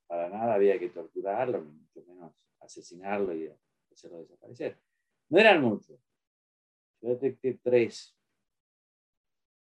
Para 0.06 0.28
nada 0.28 0.54
había 0.54 0.78
que 0.78 0.90
torturarlo, 0.90 1.62
mucho 1.62 2.04
menos 2.06 2.32
asesinarlo 2.60 3.34
y 3.34 3.50
hacerlo 3.94 4.20
desaparecer. 4.20 4.78
No 5.30 5.38
eran 5.38 5.62
muchos. 5.62 5.98
Yo 7.00 7.10
detecté 7.10 7.58
tres. 7.62 8.16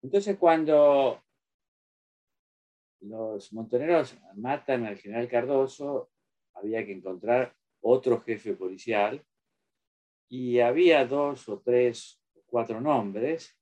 Entonces, 0.02 0.38
cuando 0.38 1.22
los 3.02 3.52
montoneros 3.54 4.18
matan 4.36 4.86
al 4.86 4.98
general 4.98 5.28
Cardoso, 5.28 6.12
había 6.54 6.86
que 6.86 6.94
encontrar 6.94 7.56
otro 7.82 8.22
jefe 8.22 8.54
policial 8.54 9.24
y 10.30 10.60
había 10.60 11.06
dos 11.06 11.50
o 11.50 11.60
tres 11.60 12.22
o 12.36 12.42
cuatro 12.46 12.80
nombres 12.80 13.58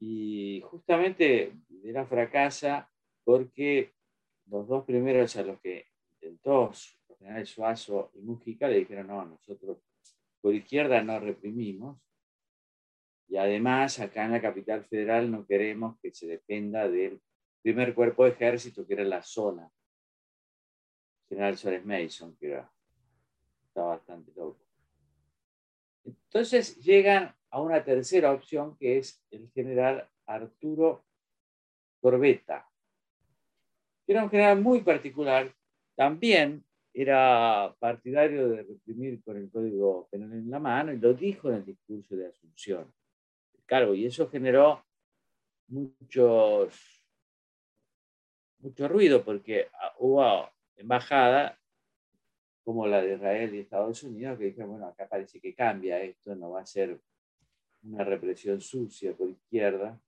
y 0.00 0.62
justamente 0.64 1.52
era 1.82 2.06
fracasa 2.06 2.90
porque 3.24 3.94
los 4.46 4.66
dos 4.68 4.84
primeros 4.84 5.36
a 5.36 5.42
los 5.42 5.60
que 5.60 5.86
intentó, 6.12 6.70
generales 7.18 7.50
Suazo 7.50 8.10
y 8.14 8.20
Mujica, 8.20 8.68
le 8.68 8.78
dijeron, 8.78 9.08
no, 9.08 9.24
nosotros 9.24 9.78
por 10.40 10.54
izquierda 10.54 11.02
no 11.02 11.18
reprimimos 11.18 11.98
y 13.28 13.36
además 13.36 14.00
acá 14.00 14.24
en 14.24 14.32
la 14.32 14.40
capital 14.40 14.84
federal 14.84 15.30
no 15.30 15.46
queremos 15.46 15.98
que 16.00 16.12
se 16.14 16.26
dependa 16.26 16.88
del 16.88 17.20
primer 17.62 17.94
cuerpo 17.94 18.24
de 18.24 18.30
ejército 18.30 18.86
que 18.86 18.94
era 18.94 19.04
la 19.04 19.22
zona. 19.22 19.70
General 21.28 21.58
Suárez 21.58 21.84
Mason, 21.84 22.34
que 22.36 22.46
era, 22.46 22.72
estaba 23.66 23.96
bastante 23.96 24.32
loco. 24.34 24.64
Entonces 26.04 26.78
llegan 26.82 27.34
a 27.50 27.60
una 27.60 27.84
tercera 27.84 28.32
opción 28.32 28.76
que 28.78 28.98
es 28.98 29.22
el 29.30 29.50
general 29.50 30.08
Arturo 30.24 31.04
Corbeta. 32.00 32.66
Era 34.06 34.24
un 34.24 34.30
general 34.30 34.62
muy 34.62 34.80
particular, 34.80 35.54
también 35.94 36.64
era 37.00 37.74
partidario 37.78 38.48
de 38.48 38.62
reprimir 38.62 39.22
con 39.22 39.36
el 39.36 39.50
Código 39.50 40.08
Penal 40.10 40.32
en 40.32 40.50
la 40.50 40.58
mano 40.58 40.92
y 40.92 40.98
lo 40.98 41.14
dijo 41.14 41.48
en 41.48 41.56
el 41.56 41.64
discurso 41.64 42.16
de 42.16 42.26
Asunción 42.26 42.92
cargo 43.68 43.94
y 43.94 44.06
eso 44.06 44.28
generó 44.28 44.84
muchos, 45.68 47.04
mucho 48.58 48.88
ruido 48.88 49.24
porque 49.24 49.68
hubo 49.98 50.50
embajada 50.74 51.60
como 52.64 52.86
la 52.86 53.00
de 53.02 53.14
Israel 53.14 53.54
y 53.54 53.60
Estados 53.60 54.02
Unidos 54.02 54.38
que 54.38 54.46
dijeron, 54.46 54.70
bueno, 54.70 54.86
acá 54.88 55.06
parece 55.08 55.38
que 55.40 55.54
cambia 55.54 56.02
esto, 56.02 56.34
no 56.34 56.50
va 56.50 56.62
a 56.62 56.66
ser 56.66 57.00
una 57.82 58.04
represión 58.04 58.60
sucia 58.60 59.14
por 59.14 59.28
izquierda. 59.30 60.00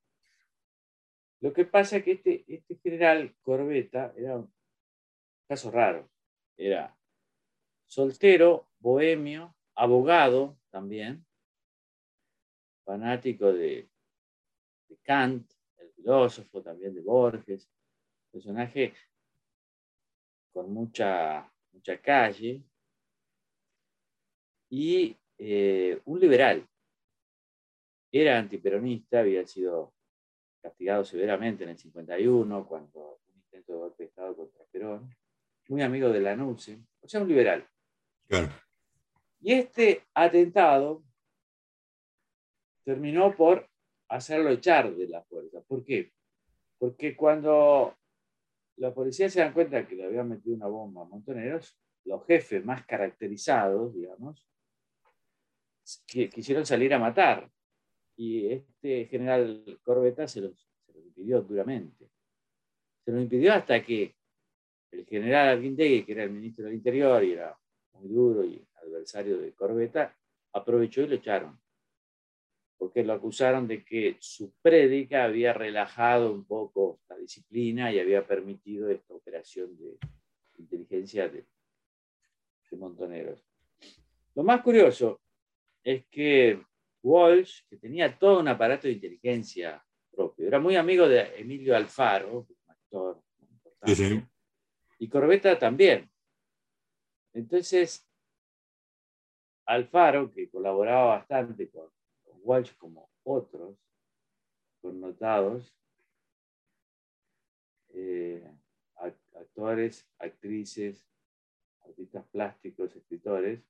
Lo 1.41 1.53
que 1.53 1.65
pasa 1.65 1.99
es 1.99 2.05
que 2.05 2.13
este, 2.13 2.45
este 2.49 2.77
general 2.77 3.35
Corbeta 3.43 4.13
era 4.17 4.37
un 4.37 4.53
caso 5.47 5.71
raro. 5.71 6.11
Era 6.63 6.95
soltero, 7.87 8.69
bohemio, 8.81 9.57
abogado 9.75 10.59
también, 10.69 11.25
fanático 12.85 13.51
de, 13.51 13.89
Kant, 15.03 15.51
el 15.79 15.91
filósofo 15.93 16.61
también 16.61 16.95
de 16.95 17.01
Borges, 17.01 17.67
personaje 18.31 18.93
con 20.53 20.71
mucha, 20.71 21.51
mucha 21.73 21.99
calle 21.99 22.63
y 24.69 25.17
eh, 25.39 25.99
un 26.05 26.21
liberal. 26.21 26.69
Era 28.13 28.39
antiperonista, 28.39 29.21
había 29.21 29.47
sido 29.47 29.95
castigado 30.61 31.07
severamente 31.07 31.65
en 31.65 31.71
el 31.71 31.79
51 31.79 32.69
cuando 32.69 33.23
un 33.29 33.37
intento 33.37 33.73
de 33.73 33.79
golpe 33.79 34.03
de 34.03 34.09
Estado 34.11 34.37
contra 34.37 34.65
Perón, 34.67 35.17
muy 35.71 35.83
amigo 35.83 36.09
de 36.11 36.21
la 36.21 36.35
NUCE, 36.35 36.81
o 37.01 37.09
sea, 37.09 37.23
un 37.23 37.29
liberal. 37.29 37.65
Y 39.41 39.53
este 39.53 40.03
atentado 40.15 41.05
terminó 42.85 43.35
por 43.37 43.69
hacerlo 44.09 44.51
echar 44.51 44.93
de 44.93 45.07
la 45.07 45.23
fuerza. 45.23 45.61
¿Por 45.63 45.85
qué? 45.85 46.13
Porque 46.77 47.15
cuando 47.15 47.97
la 48.79 48.93
policía 48.93 49.31
se 49.31 49.41
dan 49.41 49.53
cuenta 49.53 49.87
que 49.87 49.95
le 49.95 50.07
habían 50.07 50.29
metido 50.29 50.57
una 50.57 50.67
bomba 50.67 51.03
a 51.03 51.05
Montoneros, 51.05 51.79
los 52.05 52.27
jefes 52.27 52.65
más 52.65 52.85
caracterizados, 52.85 53.95
digamos, 53.95 54.45
quisieron 56.05 56.67
salir 56.67 56.93
a 56.93 56.99
matar. 56.99 57.49
Y 58.17 58.49
este 58.49 59.07
general 59.07 59.79
Corbeta 59.85 60.27
se 60.27 60.41
los, 60.41 60.69
se 60.93 60.99
impidió 60.99 61.43
duramente. 61.43 62.11
Se 63.05 63.13
lo 63.13 63.21
impidió 63.21 63.53
hasta 63.55 63.85
que 63.85 64.17
el 64.93 65.07
general 65.07 65.49
Arguindegui, 65.49 66.05
que 66.05 66.13
era 66.13 66.25
el 66.25 66.31
ministro 66.31 66.65
del 66.65 66.75
Interior 66.75 67.23
y 67.25 67.33
era 67.33 67.57
muy 67.95 68.09
duro 68.09 68.45
y 68.45 68.63
adversario 68.83 69.39
de 69.39 69.53
Corbeta, 69.53 70.17
aprovechó 70.53 71.03
y 71.03 71.09
lo 71.09 71.15
echaron 71.15 71.61
porque 72.81 73.05
lo 73.05 73.13
acusaron 73.13 73.69
de 73.69 73.85
que 73.85 74.17
su 74.21 74.55
prédica 74.63 75.25
había 75.25 75.53
relajado 75.53 76.33
un 76.33 76.47
poco 76.47 77.01
la 77.11 77.17
disciplina 77.19 77.93
y 77.93 78.01
había 78.01 78.27
permitido 78.27 78.89
esta 78.89 79.13
operación 79.13 79.77
de 79.77 79.99
inteligencia 80.59 81.29
de, 81.29 81.45
montoneros. 82.73 83.45
Lo 84.35 84.45
más 84.45 84.63
curioso 84.63 85.21
es 85.85 86.07
que 86.07 86.65
Walsh, 87.03 87.65
que 87.69 87.77
tenía 87.77 88.19
todo 88.19 88.41
un 88.41 88.49
aparato 88.49 88.87
de 88.87 88.95
inteligencia 88.95 89.85
propio, 90.11 90.47
era 90.47 90.59
muy 90.59 90.77
amigo 90.77 91.07
de 91.07 91.37
Emilio 91.37 91.77
Alfaro, 91.77 92.47
un 92.49 92.57
actor 92.67 93.21
importante, 93.41 94.27
y 95.01 95.09
Corbetta 95.09 95.59
también. 95.59 96.11
Entonces, 97.33 98.07
Alfaro, 99.65 100.31
que 100.31 100.51
colaboraba 100.51 101.17
bastante 101.17 101.71
con 101.71 101.91
Walsh 102.43 102.75
como 102.77 103.11
otros 103.25 103.79
connotados, 104.83 105.75
eh, 107.95 108.47
actores, 109.35 110.07
actrices, 110.19 111.07
artistas 111.81 112.27
plásticos, 112.31 112.95
escritores, 112.95 113.61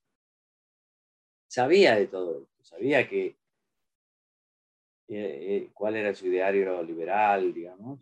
sabía 1.47 1.95
de 1.95 2.07
todo 2.07 2.41
esto, 2.43 2.63
sabía 2.63 3.07
que 3.07 3.27
eh, 3.27 3.37
eh, 5.07 5.71
cuál 5.73 5.95
era 5.95 6.13
su 6.13 6.27
ideario 6.27 6.83
liberal, 6.83 7.53
digamos, 7.53 7.99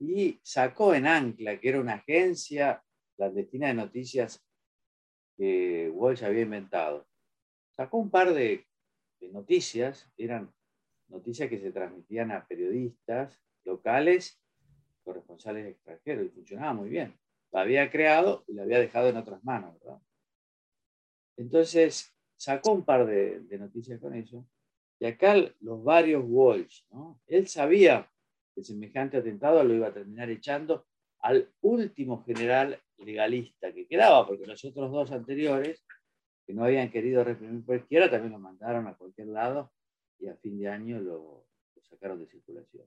y 0.00 0.40
sacó 0.42 0.94
en 0.94 1.06
Ancla, 1.06 1.60
que 1.60 1.68
era 1.68 1.80
una 1.80 1.94
agencia 1.94 2.82
clandestina 3.16 3.68
de 3.68 3.74
noticias 3.74 4.42
que 5.36 5.90
Walsh 5.90 6.24
había 6.24 6.42
inventado. 6.42 7.06
Sacó 7.76 7.98
un 7.98 8.10
par 8.10 8.32
de, 8.32 8.66
noticias, 9.20 10.10
eran 10.16 10.52
noticias 11.08 11.50
que 11.50 11.58
se 11.58 11.70
transmitían 11.70 12.32
a 12.32 12.46
periodistas 12.46 13.38
locales, 13.64 14.42
corresponsales 15.04 15.66
extranjeros, 15.66 16.26
y 16.26 16.30
funcionaba 16.30 16.72
muy 16.72 16.88
bien. 16.88 17.14
La 17.52 17.60
había 17.60 17.90
creado 17.90 18.44
y 18.48 18.54
la 18.54 18.62
había 18.62 18.80
dejado 18.80 19.08
en 19.10 19.18
otras 19.18 19.44
manos, 19.44 19.76
Entonces, 21.36 22.16
sacó 22.36 22.72
un 22.72 22.84
par 22.86 23.04
de, 23.04 23.44
noticias 23.58 24.00
con 24.00 24.14
eso. 24.14 24.46
Y 24.98 25.06
acá 25.06 25.34
los 25.60 25.84
varios 25.84 26.24
Walsh, 26.26 26.84
¿no? 26.90 27.20
Él 27.26 27.48
sabía 27.48 28.10
que 28.60 28.64
semejante 28.64 29.16
atentado 29.16 29.64
lo 29.64 29.72
iba 29.72 29.88
a 29.88 29.94
terminar 29.94 30.28
echando 30.28 30.86
al 31.20 31.50
último 31.62 32.22
general 32.24 32.78
legalista 32.98 33.72
que 33.72 33.86
quedaba, 33.86 34.26
porque 34.26 34.46
los 34.46 34.62
otros 34.66 34.92
dos 34.92 35.10
anteriores, 35.12 35.82
que 36.46 36.52
no 36.52 36.64
habían 36.64 36.90
querido 36.90 37.24
reprimir 37.24 37.64
cualquiera, 37.64 38.10
también 38.10 38.32
lo 38.32 38.38
mandaron 38.38 38.86
a 38.86 38.94
cualquier 38.94 39.28
lado 39.28 39.72
y 40.18 40.28
a 40.28 40.36
fin 40.36 40.58
de 40.58 40.68
año 40.68 41.00
lo, 41.00 41.46
sacaron 41.88 42.18
de 42.20 42.26
circulación. 42.26 42.86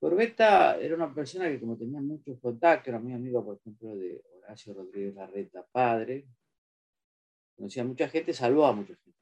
Corbetta 0.00 0.78
era 0.78 0.94
una 0.94 1.14
persona 1.14 1.48
que 1.48 1.60
como 1.60 1.76
tenía 1.76 2.00
muchos 2.00 2.38
contactos, 2.40 2.88
era 2.88 2.98
muy 2.98 3.12
amigo, 3.12 3.44
por 3.44 3.56
ejemplo, 3.56 3.94
de 3.94 4.22
Horacio 4.38 4.72
Rodríguez 4.72 5.14
Larreta, 5.14 5.66
padre, 5.70 6.26
conocía 7.54 7.82
a 7.82 7.86
mucha 7.86 8.08
gente, 8.08 8.32
salvó 8.32 8.64
a 8.64 8.72
mucha 8.72 8.94
gente. 8.94 9.18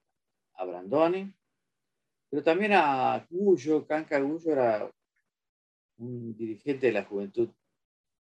A 0.55 0.65
Brandoni, 0.65 1.35
pero 2.31 2.43
también 2.43 2.73
a 2.75 3.27
Gullo, 3.29 3.87
Canca 3.87 4.21
Gullo 4.21 4.53
era 4.53 4.91
un 5.99 6.37
dirigente 6.37 6.87
de 6.87 6.93
la 6.93 7.05
juventud 7.05 7.49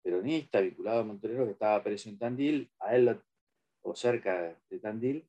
peronista 0.03 0.61
vinculado 0.61 1.01
a 1.01 1.05
Montenegro 1.05 1.47
que 1.47 1.53
estaba 1.53 1.83
preso 1.83 2.09
en 2.09 2.19
Tandil, 2.19 2.71
a 2.79 2.95
él 2.95 3.21
o 3.83 3.95
cerca 3.95 4.57
de 4.71 4.79
Tandil, 4.79 5.27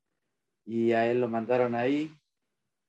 y 0.64 0.92
a 0.92 1.10
él 1.10 1.20
lo 1.20 1.28
mandaron 1.28 1.74
ahí, 1.74 2.14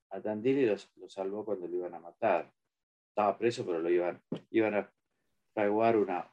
a 0.09 0.21
Tandil, 0.21 0.59
y 0.59 0.65
lo, 0.65 0.77
salvó 1.09 1.45
cuando 1.45 1.67
lo 1.67 1.75
iban 1.77 1.93
a 1.93 1.99
matar. 1.99 2.51
Estaba 3.09 3.37
preso, 3.37 3.65
pero 3.65 3.79
lo 3.79 3.89
iban, 3.89 4.21
iban 4.51 4.75
a 4.75 4.91
fraguar 5.53 5.97
una, 5.97 6.29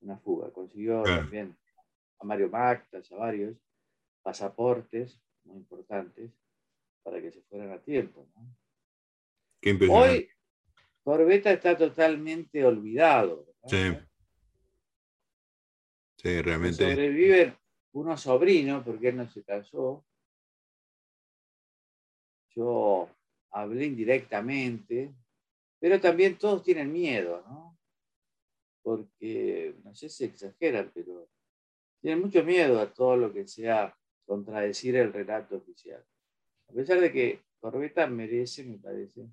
una, 0.00 0.16
fuga. 0.18 0.50
Consiguió 0.50 1.02
también 1.02 1.56
a 2.18 2.24
Mario 2.24 2.48
Mactas, 2.48 3.10
a 3.12 3.16
varios 3.16 3.56
pasaportes 4.22 5.20
muy 5.44 5.56
importantes 5.56 6.30
para 7.02 7.20
que 7.20 7.32
se 7.32 7.42
fueran 7.42 7.72
a 7.72 7.78
tiempo. 7.78 8.26
Hoy 9.90 10.28
Corbeta 11.02 11.52
está 11.52 11.76
totalmente 11.76 12.64
olvidado. 12.64 13.46
Sí. 13.66 13.96
Sí, 16.16 16.42
realmente. 16.42 16.76
Sobreviven 16.76 17.56
unos 17.92 18.20
sobrinos, 18.20 18.84
porque 18.84 19.08
él 19.08 19.16
no 19.16 19.28
se 19.28 19.42
casó. 19.42 20.04
Yo 22.54 23.08
hablé 23.50 23.86
indirectamente, 23.86 25.12
pero 25.80 26.00
también 26.00 26.38
todos 26.38 26.62
tienen 26.62 26.92
miedo, 26.92 27.42
¿no? 27.48 27.78
Porque, 28.82 29.74
no 29.82 29.94
sé 29.94 30.08
si 30.08 30.24
exageran, 30.24 30.90
pero 30.94 31.28
tienen 32.00 32.20
mucho 32.20 32.44
miedo 32.44 32.80
a 32.80 32.92
todo 32.92 33.16
lo 33.16 33.32
que 33.32 33.46
sea 33.46 33.96
contradecir 34.26 34.96
el 34.96 35.12
relato 35.12 35.56
oficial. 35.56 36.04
A 36.68 36.72
pesar 36.72 37.00
de 37.00 37.12
que 37.12 37.40
Corbeta 37.60 38.06
merece, 38.06 38.64
me 38.64 38.78
parece, 38.78 39.26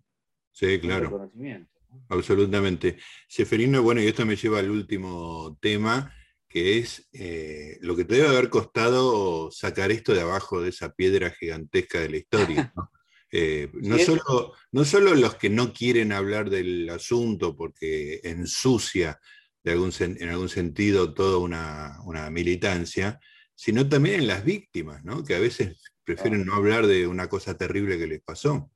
sí, 0.52 0.80
claro. 0.80 1.06
reconocimiento. 1.06 1.80
Absolutamente. 2.10 2.98
Seferino, 3.28 3.82
bueno, 3.82 4.02
y 4.02 4.08
esto 4.08 4.26
me 4.26 4.36
lleva 4.36 4.60
al 4.60 4.70
último 4.70 5.58
tema, 5.62 6.14
que 6.48 6.80
es 6.80 7.08
eh, 7.14 7.78
lo 7.82 7.96
que 7.96 8.06
te 8.06 8.16
debe 8.16 8.28
haber 8.28 8.50
costado 8.50 9.52
sacar 9.52 9.92
esto 9.92 10.14
de 10.14 10.22
abajo 10.22 10.62
de 10.62 10.70
esa 10.70 10.94
piedra 10.94 11.32
gigantesca 11.32 12.00
de 12.00 12.10
la 12.10 12.18
historia. 12.18 12.74
¿no? 12.76 12.92
Eh, 13.32 13.70
solo, 14.04 14.54
no 14.72 14.86
solo 14.86 15.14
los 15.14 15.36
que 15.36 15.52
no 15.52 15.72
quieren 15.72 16.14
hablar 16.14 16.50
del 16.50 16.90
asunto 16.90 17.56
porque 17.56 18.22
ensucia 18.24 19.20
de 19.64 19.74
algún, 19.74 19.92
en 20.00 20.30
algún 20.30 20.50
sentido 20.50 21.14
toda 21.14 21.38
una, 21.38 22.00
una, 22.06 22.32
militancia, 22.32 23.20
sino 23.54 23.88
también 23.88 24.22
en 24.22 24.28
las 24.28 24.44
víctimas, 24.44 25.04
¿no? 25.04 25.24
que 25.24 25.36
a 25.36 25.40
veces 25.40 25.80
prefieren 26.04 26.44
no 26.44 26.56
hablar 26.56 26.88
de 26.88 27.06
una 27.06 27.30
cosa 27.30 27.56
terrible 27.56 28.00
que 28.00 28.08
les 28.08 28.22
pasó. 28.24 28.72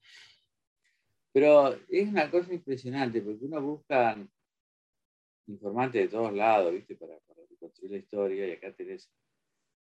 Pero 1.33 1.73
es 1.89 2.07
una 2.07 2.29
cosa 2.29 2.53
impresionante, 2.53 3.21
porque 3.21 3.45
uno 3.45 3.61
busca 3.61 4.15
informantes 5.47 6.03
de 6.03 6.07
todos 6.07 6.31
lados, 6.31 6.71
¿viste? 6.71 6.95
Para, 6.95 7.19
para 7.21 7.41
reconstruir 7.49 7.91
la 7.91 7.97
historia, 7.97 8.47
y 8.47 8.51
acá 8.51 8.71
tenés 8.71 9.11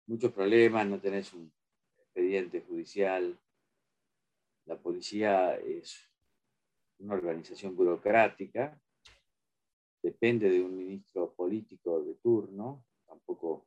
muchos 0.06 0.34
problemas, 0.34 0.86
no 0.86 1.00
tenés 1.00 1.34
un 1.34 1.52
expediente 1.98 2.62
judicial, 2.62 3.40
la 4.66 4.78
policía 4.78 5.56
es 5.56 6.12
una 7.00 7.14
organización 7.14 7.76
burocrática, 7.76 8.80
depende 10.04 10.50
de 10.50 10.62
un 10.62 10.78
ministro 10.78 11.34
político 11.34 12.04
de 12.04 12.16
turno, 12.16 12.86
tampoco 13.06 13.66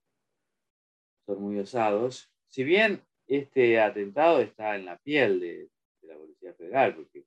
son 1.24 1.43
muy 1.43 1.59
osados. 1.59 2.31
Si 2.47 2.64
bien 2.64 3.03
este 3.26 3.81
atentado 3.81 4.41
está 4.41 4.76
en 4.76 4.85
la 4.85 4.99
piel 4.99 5.41
de 5.41 5.70
la 6.03 6.16
Policía 6.16 6.53
Federal, 6.55 6.97
porque 6.97 7.24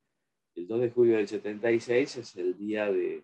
el 0.56 0.68
2 0.68 0.82
de 0.82 0.90
julio 0.92 1.18
del 1.18 1.28
76 1.28 2.18
es 2.18 2.36
el 2.36 2.58
día 2.58 2.92
de, 2.92 3.24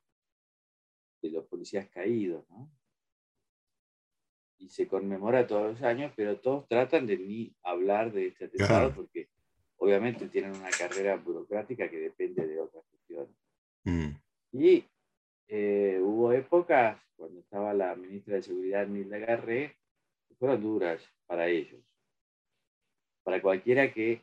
de 1.21 1.29
los 1.29 1.45
policías 1.45 1.87
caídos, 1.89 2.47
¿no? 2.49 2.71
Y 4.57 4.69
se 4.69 4.87
conmemora 4.87 5.47
todos 5.47 5.71
los 5.71 5.81
años, 5.83 6.11
pero 6.15 6.37
todos 6.39 6.67
tratan 6.67 7.07
de 7.07 7.17
ni 7.17 7.55
hablar 7.63 8.11
de 8.11 8.27
este 8.27 8.45
atentado 8.45 8.93
porque 8.93 9.29
obviamente 9.77 10.27
tienen 10.27 10.51
una 10.51 10.69
carrera 10.69 11.15
burocrática 11.15 11.89
que 11.89 11.97
depende 11.97 12.45
de 12.45 12.59
otras 12.59 12.83
cuestiones. 12.89 13.35
Mm. 13.85 14.09
Y 14.51 14.83
eh, 15.47 15.99
hubo 16.01 16.33
épocas 16.33 17.01
cuando 17.15 17.39
estaba 17.39 17.73
la 17.73 17.95
ministra 17.95 18.35
de 18.35 18.43
Seguridad, 18.43 18.85
Nilda 18.85 19.17
Garré, 19.17 19.77
que 20.27 20.35
fueron 20.35 20.61
duras 20.61 21.01
para 21.25 21.47
ellos, 21.47 21.81
para 23.23 23.41
cualquiera 23.41 23.93
que 23.93 24.21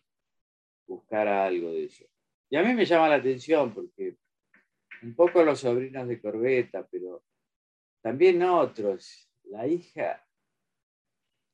buscara 0.87 1.47
algo 1.47 1.71
de 1.71 1.85
eso. 1.85 2.05
Y 2.49 2.57
a 2.57 2.63
mí 2.63 2.75
me 2.75 2.85
llama 2.85 3.09
la 3.09 3.17
atención 3.17 3.75
porque 3.75 4.17
un 5.03 5.15
poco 5.15 5.43
los 5.43 5.61
sobrinos 5.61 6.07
de 6.07 6.21
Corbeta, 6.21 6.87
pero 6.87 7.25
también 8.01 8.43
otros, 8.43 9.29
la 9.45 9.67
hija 9.67 10.25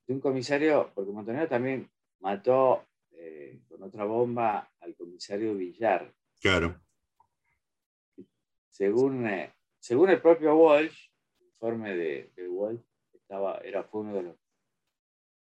de 0.07 0.15
un 0.15 0.21
comisario, 0.21 0.93
porque 0.95 1.13
Montonero 1.13 1.49
también 1.49 1.91
mató 2.21 2.87
eh, 3.13 3.63
con 3.69 3.83
otra 3.83 4.05
bomba 4.05 4.71
al 4.81 4.95
comisario 4.95 5.55
Villar. 5.55 6.13
Claro. 6.41 6.81
Según, 8.69 9.27
eh, 9.27 9.55
según 9.79 10.11
el 10.11 10.21
propio 10.21 10.57
Walsh, 10.57 11.09
el 11.41 11.47
informe 11.47 11.97
de, 11.97 12.33
Walsh, 12.49 12.83
estaba, 13.15 13.59
era, 13.59 13.83
fue 13.85 14.03
uno 14.03 14.15
de 14.15 14.23
los 14.25 14.37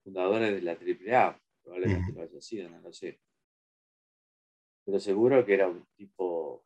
fundadores 0.04 0.54
de 0.54 0.62
la 0.62 0.74
AAA, 0.74 1.42
probablemente 1.62 2.14
lo 2.14 2.22
haya 2.22 2.42
sido, 2.42 2.70
no 2.70 2.80
lo 2.80 2.94
sé 2.94 3.20
pero 4.86 5.00
seguro 5.00 5.46
que 5.46 5.54
era 5.54 5.68
un 5.68 5.86
tipo 5.96 6.66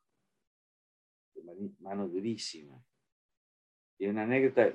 de 1.33 1.71
mano 1.79 2.07
durísima. 2.07 2.81
Y 3.97 4.07
una 4.07 4.23
anécdota, 4.23 4.73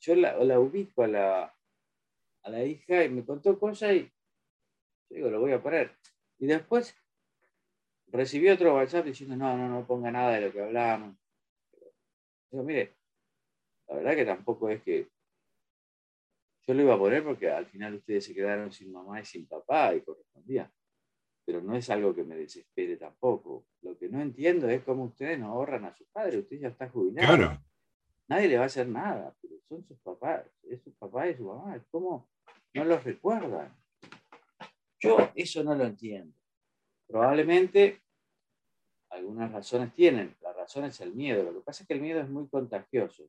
yo 0.00 0.14
la, 0.14 0.58
ubico 0.58 1.02
a 1.02 1.08
la, 1.08 1.54
a 2.42 2.50
la 2.50 2.64
hija 2.64 3.04
y 3.04 3.08
me 3.10 3.24
contó 3.24 3.58
cosas 3.58 3.94
y 3.94 4.02
yo 5.10 5.16
digo, 5.16 5.30
lo 5.30 5.40
voy 5.40 5.52
a 5.52 5.62
poner. 5.62 5.96
Y 6.38 6.46
después 6.46 6.96
recibí 8.08 8.48
otro 8.48 8.74
WhatsApp 8.74 9.06
diciendo, 9.06 9.36
no, 9.36 9.56
no, 9.56 9.68
no 9.68 9.86
ponga 9.86 10.10
nada 10.10 10.32
de 10.32 10.40
lo 10.42 10.52
que 10.52 10.62
hablamos. 10.62 11.16
Digo, 12.50 12.64
mire, 12.64 12.94
la 13.88 13.96
verdad 13.96 14.14
que 14.14 14.24
tampoco 14.24 14.68
es 14.68 14.82
que 14.82 15.08
yo 16.66 16.74
lo 16.74 16.82
iba 16.82 16.94
a 16.94 16.98
poner 16.98 17.24
porque 17.24 17.50
al 17.50 17.66
final 17.66 17.94
ustedes 17.94 18.24
se 18.24 18.34
quedaron 18.34 18.72
sin 18.72 18.92
mamá 18.92 19.20
y 19.20 19.24
sin 19.24 19.46
papá 19.46 19.94
y 19.94 20.02
correspondía 20.02 20.70
pero 21.44 21.60
no 21.60 21.76
es 21.76 21.90
algo 21.90 22.14
que 22.14 22.24
me 22.24 22.36
desespere 22.36 22.96
tampoco. 22.96 23.66
Lo 23.82 23.98
que 23.98 24.08
no 24.08 24.20
entiendo 24.20 24.68
es 24.68 24.82
cómo 24.82 25.04
ustedes 25.04 25.38
no 25.38 25.48
ahorran 25.48 25.84
a 25.84 25.94
sus 25.94 26.06
padres. 26.08 26.40
Usted 26.40 26.60
ya 26.60 26.68
está 26.68 26.88
jubilado. 26.88 27.58
Nadie 28.28 28.48
le 28.48 28.56
va 28.56 28.64
a 28.64 28.66
hacer 28.66 28.88
nada, 28.88 29.34
pero 29.42 29.54
son 29.68 29.84
sus 29.84 29.98
papás, 29.98 30.44
es 30.62 30.82
su 30.82 30.92
papá 30.94 31.28
y 31.28 31.36
su 31.36 31.44
mamá. 31.44 31.78
¿Cómo 31.90 32.28
no 32.74 32.84
los 32.84 33.02
recuerdan? 33.04 33.76
Yo 35.00 35.30
eso 35.34 35.64
no 35.64 35.74
lo 35.74 35.84
entiendo. 35.84 36.34
Probablemente 37.06 38.00
algunas 39.10 39.52
razones 39.52 39.92
tienen. 39.94 40.34
La 40.40 40.52
razón 40.52 40.84
es 40.84 41.00
el 41.00 41.12
miedo. 41.12 41.44
Lo 41.44 41.54
que 41.54 41.64
pasa 41.64 41.82
es 41.82 41.88
que 41.88 41.94
el 41.94 42.00
miedo 42.00 42.20
es 42.20 42.28
muy 42.28 42.48
contagioso. 42.48 43.28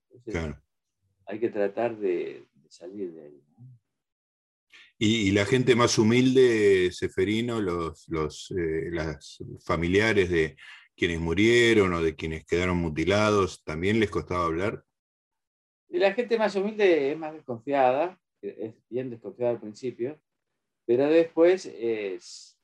hay 1.25 1.39
que 1.39 1.49
tratar 1.49 1.97
de, 1.97 2.45
salir 2.69 3.13
de 3.13 3.25
ahí. 3.25 3.43
Y, 4.99 5.31
la 5.31 5.45
gente 5.45 5.75
más 5.75 5.97
humilde, 5.97 6.89
Seferino, 6.91 7.59
los, 7.59 8.07
los 8.07 8.51
eh, 8.51 8.91
familiares 9.65 10.29
de 10.29 10.55
quienes 10.95 11.19
murieron 11.19 11.93
o 11.93 12.01
de 12.01 12.15
quienes 12.15 12.45
quedaron 12.45 12.77
mutilados, 12.77 13.63
¿también 13.63 13.99
les 13.99 14.09
costaba 14.09 14.45
hablar? 14.45 14.83
Y 15.89 15.97
la 15.97 16.13
gente 16.13 16.37
más 16.37 16.55
humilde 16.55 17.11
es 17.11 17.17
más 17.17 17.33
desconfiada, 17.33 18.19
es 18.41 18.75
bien 18.89 19.09
desconfiado 19.09 19.51
al 19.51 19.59
principio, 19.59 20.19
pero 20.85 21.07
después 21.07 21.65
es 21.65 22.57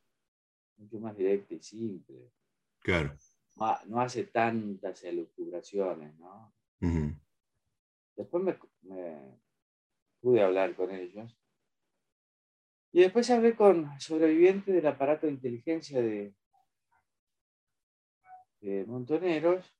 mucho 0.78 1.00
más 1.00 1.16
directa 1.18 1.54
y 1.54 1.62
simple. 1.62 2.32
Claro. 2.80 3.16
No, 3.88 4.00
hace 4.00 4.24
tantas 4.24 5.04
elucubraciones, 5.04 6.18
¿no? 6.18 6.54
Después 8.16 8.44
me, 8.44 8.58
pude 10.22 10.42
hablar 10.42 10.76
con 10.76 10.92
ellos. 10.92 11.38
Y 12.92 13.02
después 13.02 13.30
hablé 13.30 13.56
con 13.56 13.88
sobrevivientes 14.00 14.74
del 14.74 14.88
aparato 14.88 15.28
de 15.28 15.34
inteligencia 15.34 16.02
de, 16.02 16.34
de 18.62 18.86
Montoneros. 18.86 19.76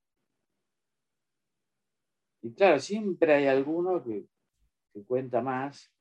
Y 2.42 2.54
claro, 2.54 2.80
siempre 2.80 3.34
hay 3.34 3.48
alguno 3.48 4.04
que, 4.04 4.28
que, 4.94 5.04
cuenta 5.04 5.42
más 5.42 5.92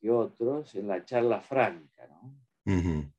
que 0.00 0.10
otros 0.10 0.74
en 0.74 0.88
la 0.88 1.04
charla 1.04 1.40
franca, 1.40 2.06
¿no? 2.06 3.12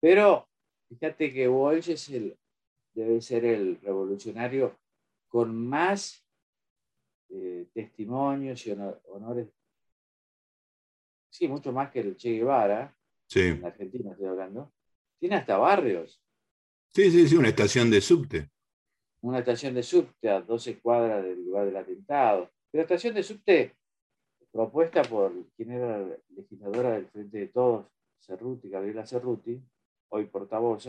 Pero 0.00 0.48
fíjate 0.88 1.32
que 1.32 1.48
Walsh 1.48 1.90
es 1.90 2.08
el, 2.10 2.38
debe 2.92 3.20
ser 3.20 3.44
el 3.44 3.80
revolucionario 3.80 4.78
con 5.28 5.56
más 5.56 6.26
eh, 7.30 7.66
testimonios 7.72 8.66
y 8.66 8.72
honores. 8.72 9.48
Sí, 11.32 11.48
mucho 11.48 11.72
más 11.72 11.90
que 11.90 12.00
el 12.00 12.16
Che 12.16 12.30
Guevara. 12.32 12.94
Sí. 13.26 13.40
En 13.40 13.64
Argentina 13.64 14.10
estoy 14.12 14.26
hablando. 14.26 14.70
Tiene 15.18 15.36
hasta 15.36 15.56
barrios. 15.56 16.22
Sí, 16.94 17.10
sí, 17.10 17.26
sí, 17.26 17.36
una 17.36 17.48
estación 17.48 17.90
de 17.90 18.02
subte. 18.02 18.50
Una 19.22 19.38
estación 19.38 19.74
de 19.74 19.82
subte 19.82 20.28
a 20.28 20.42
12 20.42 20.78
cuadras 20.80 21.24
del 21.24 21.42
lugar 21.42 21.64
del 21.64 21.76
atentado. 21.78 22.50
Pero 22.70 22.82
estación 22.82 23.14
de 23.14 23.22
subte 23.22 23.76
propuesta 24.50 25.00
por 25.02 25.32
quien 25.56 25.72
era 25.72 26.06
legisladora 26.36 26.92
del 26.92 27.06
Frente 27.06 27.38
de 27.38 27.46
Todos, 27.48 27.86
Cerruti, 28.20 28.68
Gabriela 28.68 29.06
Cerruti, 29.06 29.58
hoy 30.10 30.26
portavoz, 30.26 30.86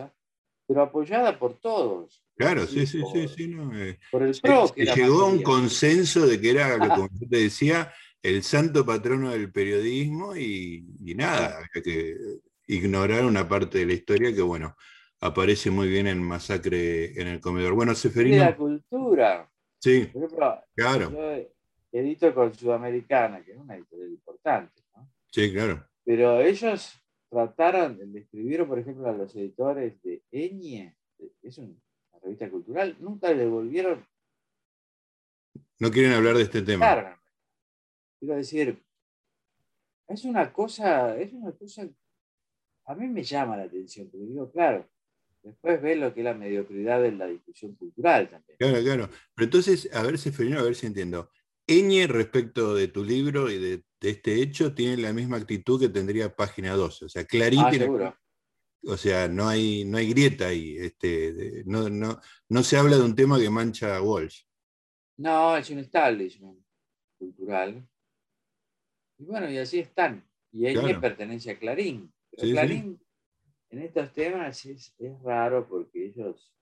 pero 0.68 0.82
apoyada 0.82 1.40
por 1.40 1.58
todos. 1.60 2.22
Claro, 2.36 2.68
sí, 2.68 2.86
sí, 2.86 3.02
sí, 3.14 3.28
sí. 3.30 3.48
No, 3.48 3.74
eh, 3.78 3.98
por 4.12 4.24
el 4.24 4.38
PRO. 4.42 4.74
que 4.74 4.86
llegó 4.86 5.22
a 5.22 5.28
un 5.28 5.42
consenso 5.42 6.28
de 6.28 6.42
que 6.42 6.52
era, 6.52 6.78
como 6.78 7.08
yo 7.08 7.30
te 7.30 7.38
decía, 7.38 7.94
el 8.24 8.42
santo 8.42 8.86
patrono 8.86 9.32
del 9.32 9.52
periodismo 9.52 10.36
y, 10.36 10.86
nada, 11.16 11.58
había 11.58 11.84
que 11.84 12.16
ignorar 12.68 13.26
una 13.26 13.48
parte 13.48 13.80
de 13.80 13.86
la 13.86 13.94
historia 13.94 14.34
que, 14.34 14.42
bueno, 14.42 14.76
aparece 15.20 15.70
muy 15.70 15.90
bien 15.90 16.08
en 16.08 16.24
Masacre 16.24 17.20
en 17.20 17.28
el 17.28 17.42
Comedor. 17.42 17.74
Bueno, 17.74 17.94
Seferino. 17.94 18.38
De 18.38 18.42
la 18.42 18.56
cultura. 18.56 19.52
Sí, 19.80 20.10
claro. 20.74 21.12
Yo 21.12 21.50
edito 21.92 22.34
con 22.34 22.54
Sudamericana, 22.54 23.44
que 23.44 23.52
es 23.52 23.58
una 23.58 23.76
editorial 23.76 24.12
importante, 24.12 24.82
¿no? 24.96 25.12
Sí, 25.30 25.52
claro. 25.52 25.86
Pero 26.06 26.40
ellos 26.40 26.94
trataron, 27.30 28.14
de 28.14 28.20
escribir, 28.20 28.66
por 28.66 28.80
ejemplo, 28.80 29.08
a 29.10 29.14
los 29.14 29.36
editores 29.36 30.02
de 30.02 30.24
Eñe, 30.32 30.96
es 31.42 31.58
una 31.58 31.76
revista 32.22 32.50
cultural, 32.50 32.96
nunca 33.00 33.30
le 33.30 33.40
devolvieron. 33.40 34.06
No 35.80 35.92
quieren 35.92 36.14
hablar 36.14 36.38
de 36.38 36.44
este 36.44 36.62
tema. 36.62 37.20
Quiero 38.24 38.38
decir, 38.38 38.82
es 40.08 40.24
una 40.24 40.54
cosa, 40.54 41.18
es 41.18 41.34
una 41.34 41.52
cosa, 41.52 41.86
a 42.86 42.96
mí 42.96 43.06
me 43.10 43.22
llama 43.22 43.58
la 43.58 43.64
atención, 43.64 44.10
porque 44.10 44.28
digo, 44.28 44.50
claro, 44.50 44.90
después 45.42 45.82
ves 45.82 45.98
lo 45.98 46.14
que 46.14 46.22
es 46.22 46.24
la 46.24 46.34
mediocridad 46.34 47.06
en 47.06 47.18
la 47.18 47.28
discusión 47.28 47.76
cultural 47.76 48.30
también. 48.30 48.58
Claro, 48.58 48.82
claro. 48.82 49.10
Pero 49.36 49.44
entonces, 49.44 49.94
a 49.94 50.04
ver, 50.04 50.18
Seferino, 50.18 50.58
a 50.58 50.64
ver 50.64 50.74
si 50.74 50.86
entiendo. 50.86 51.32
Eñe, 51.68 52.08
respecto 52.08 52.74
de 52.74 52.88
tu 52.88 53.04
libro 53.04 53.52
y 53.52 53.60
de, 53.60 53.84
este 54.00 54.42
hecho, 54.42 54.74
tiene 54.74 55.02
la 55.02 55.12
misma 55.12 55.36
actitud 55.36 55.78
que 55.78 55.90
tendría 55.90 56.34
página 56.34 56.78
12. 56.78 57.04
O 57.04 57.10
sea, 57.10 57.26
Clarín 57.26 57.60
ah, 57.60 58.18
O 58.86 58.96
sea, 58.96 59.28
no 59.28 59.50
hay, 59.50 59.84
no 59.84 59.98
hay 59.98 60.08
grieta 60.08 60.48
ahí. 60.48 60.78
Este, 60.78 61.64
no, 61.66 61.90
no, 61.90 62.22
no 62.48 62.64
se 62.64 62.78
habla 62.78 62.96
de 62.96 63.04
un 63.04 63.16
tema 63.16 63.38
que 63.38 63.50
mancha 63.50 63.98
a 63.98 64.02
Walsh. 64.02 64.44
No, 65.18 65.58
es 65.58 65.70
un 65.70 65.80
establishment 65.80 66.58
cultural. 67.18 67.86
Y 69.24 69.26
bueno, 69.26 69.50
y 69.50 69.58
así 69.58 69.80
están. 69.80 70.28
Y 70.52 70.68
Eñe 70.68 71.00
pertenece 71.00 71.52
a 71.52 71.58
Clarín. 71.58 72.14
Pero 72.30 72.52
Clarín 72.52 73.02
en 73.70 73.80
estos 73.80 74.12
temas 74.12 74.66
es, 74.66 74.94
es 75.00 75.22
raro 75.24 75.66
porque 75.66 76.06
ellos 76.08 76.54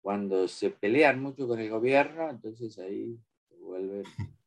cuando 0.00 0.46
se 0.46 0.70
pelean 0.70 1.20
mucho 1.20 1.48
con 1.48 1.58
el 1.58 1.68
gobierno, 1.68 2.30
entonces 2.30 2.78
ahí 2.78 3.18
se 3.48 3.56
vuelven 3.56 4.04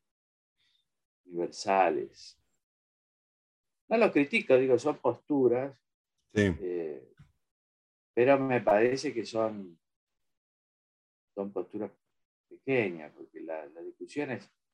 universales. 1.25 2.39
No 3.89 3.97
los 3.97 4.11
critico, 4.11 4.55
digo, 4.55 4.79
son 4.79 4.97
posturas, 4.99 5.77
eh, 6.33 7.13
pero 8.13 8.39
me 8.39 8.61
parece 8.61 9.13
que 9.13 9.25
son, 9.25 9.77
son 11.35 11.51
posturas 11.51 11.91
pequeñas, 12.47 13.11
porque 13.13 13.41
las 13.41 13.69
la 13.73 13.81
discusiones 13.81 14.43
en 14.43 14.66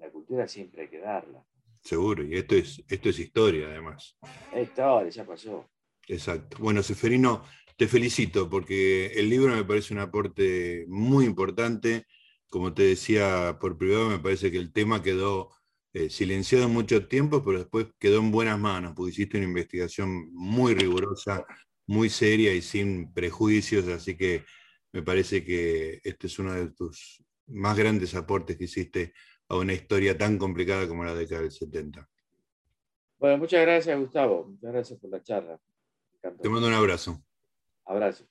la 0.00 0.10
cultura 0.10 0.48
siempre 0.48 0.82
hay 0.82 0.88
que 0.88 0.98
darlas. 0.98 1.44
Seguro, 1.82 2.24
y 2.24 2.34
esto 2.34 2.54
es, 2.54 2.82
esto 2.88 3.08
es 3.08 3.18
historia 3.18 3.68
además. 3.68 4.16
Es 4.52 4.68
historia, 4.68 5.10
ya 5.10 5.24
pasó. 5.24 5.70
Exacto. 6.08 6.58
Bueno, 6.60 6.82
Seferino, 6.82 7.44
te 7.76 7.86
felicito 7.88 8.50
porque 8.50 9.06
el 9.06 9.30
libro 9.30 9.54
me 9.54 9.64
parece 9.64 9.94
un 9.94 10.00
aporte 10.00 10.84
muy 10.88 11.24
importante. 11.24 12.06
Como 12.48 12.74
te 12.74 12.82
decía 12.82 13.58
por 13.60 13.78
privado, 13.78 14.10
me 14.10 14.18
parece 14.18 14.50
que 14.50 14.58
el 14.58 14.72
tema 14.72 15.02
quedó 15.02 15.50
eh, 15.92 16.10
silenciado 16.10 16.68
mucho 16.68 17.06
tiempo, 17.08 17.42
pero 17.44 17.58
después 17.58 17.86
quedó 17.98 18.18
en 18.18 18.30
buenas 18.30 18.58
manos, 18.58 18.92
porque 18.94 19.10
hiciste 19.10 19.38
una 19.38 19.46
investigación 19.46 20.32
muy 20.32 20.74
rigurosa, 20.74 21.44
muy 21.86 22.10
seria 22.10 22.52
y 22.54 22.62
sin 22.62 23.12
prejuicios, 23.12 23.88
así 23.88 24.16
que 24.16 24.44
me 24.92 25.02
parece 25.02 25.44
que 25.44 26.00
este 26.04 26.26
es 26.26 26.38
uno 26.38 26.52
de 26.52 26.70
tus 26.70 27.24
más 27.46 27.76
grandes 27.76 28.14
aportes 28.14 28.56
que 28.56 28.64
hiciste 28.64 29.14
a 29.50 29.56
una 29.56 29.72
historia 29.72 30.16
tan 30.16 30.38
complicada 30.38 30.86
como 30.86 31.04
la 31.04 31.12
década 31.12 31.42
del 31.42 31.50
70. 31.50 32.08
Bueno, 33.18 33.36
muchas 33.36 33.60
gracias 33.60 33.98
Gustavo, 33.98 34.46
muchas 34.46 34.72
gracias 34.72 34.98
por 34.98 35.10
la 35.10 35.22
charla. 35.22 35.60
Te 36.22 36.48
mando 36.48 36.68
un 36.68 36.74
abrazo. 36.74 37.20
Abrazo. 37.84 38.24